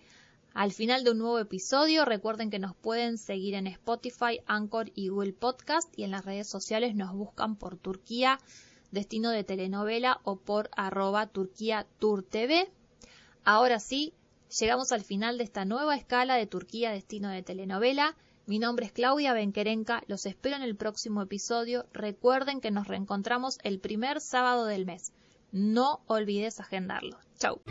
al 0.55 0.73
final 0.73 1.03
de 1.03 1.11
un 1.11 1.19
nuevo 1.19 1.41
episodio. 1.41 2.05
Recuerden 2.05 2.49
que 2.49 2.61
nos 2.61 2.77
pueden 2.77 3.19
seguir 3.19 3.55
en 3.55 3.67
Spotify, 3.67 4.41
Anchor 4.47 4.93
y 4.95 5.09
Google 5.09 5.33
Podcast 5.33 5.93
y 5.99 6.05
en 6.05 6.13
las 6.13 6.25
redes 6.25 6.49
sociales 6.49 6.95
nos 6.95 7.13
buscan 7.13 7.57
por 7.57 7.77
Turquía, 7.77 8.39
destino 8.93 9.31
de 9.31 9.43
telenovela 9.43 10.21
o 10.23 10.37
por 10.37 10.71
arroba 10.77 11.27
Turquía. 11.27 11.87
Ahora 13.45 13.81
sí, 13.81 14.15
llegamos 14.61 14.93
al 14.93 15.03
final 15.03 15.39
de 15.39 15.45
esta 15.45 15.65
nueva 15.65 15.97
escala 15.97 16.37
de 16.37 16.47
Turquía, 16.47 16.93
destino 16.93 17.31
de 17.31 17.43
telenovela. 17.43 18.17
Mi 18.47 18.59
nombre 18.59 18.85
es 18.85 18.93
Claudia 18.93 19.33
Benquerenca, 19.33 20.03
los 20.07 20.27
espero 20.27 20.57
en 20.57 20.63
el 20.63 20.77
próximo 20.77 21.23
episodio. 21.23 21.87
Recuerden 21.95 22.61
que 22.61 22.71
nos 22.71 22.89
reencontramos 22.89 23.59
el 23.63 23.81
primer 23.81 24.21
sábado 24.21 24.67
del 24.67 24.85
mes. 24.85 25.13
No 25.51 26.03
olvides 26.09 26.61
agendarlo. 26.61 27.17
Chau. 27.39 27.63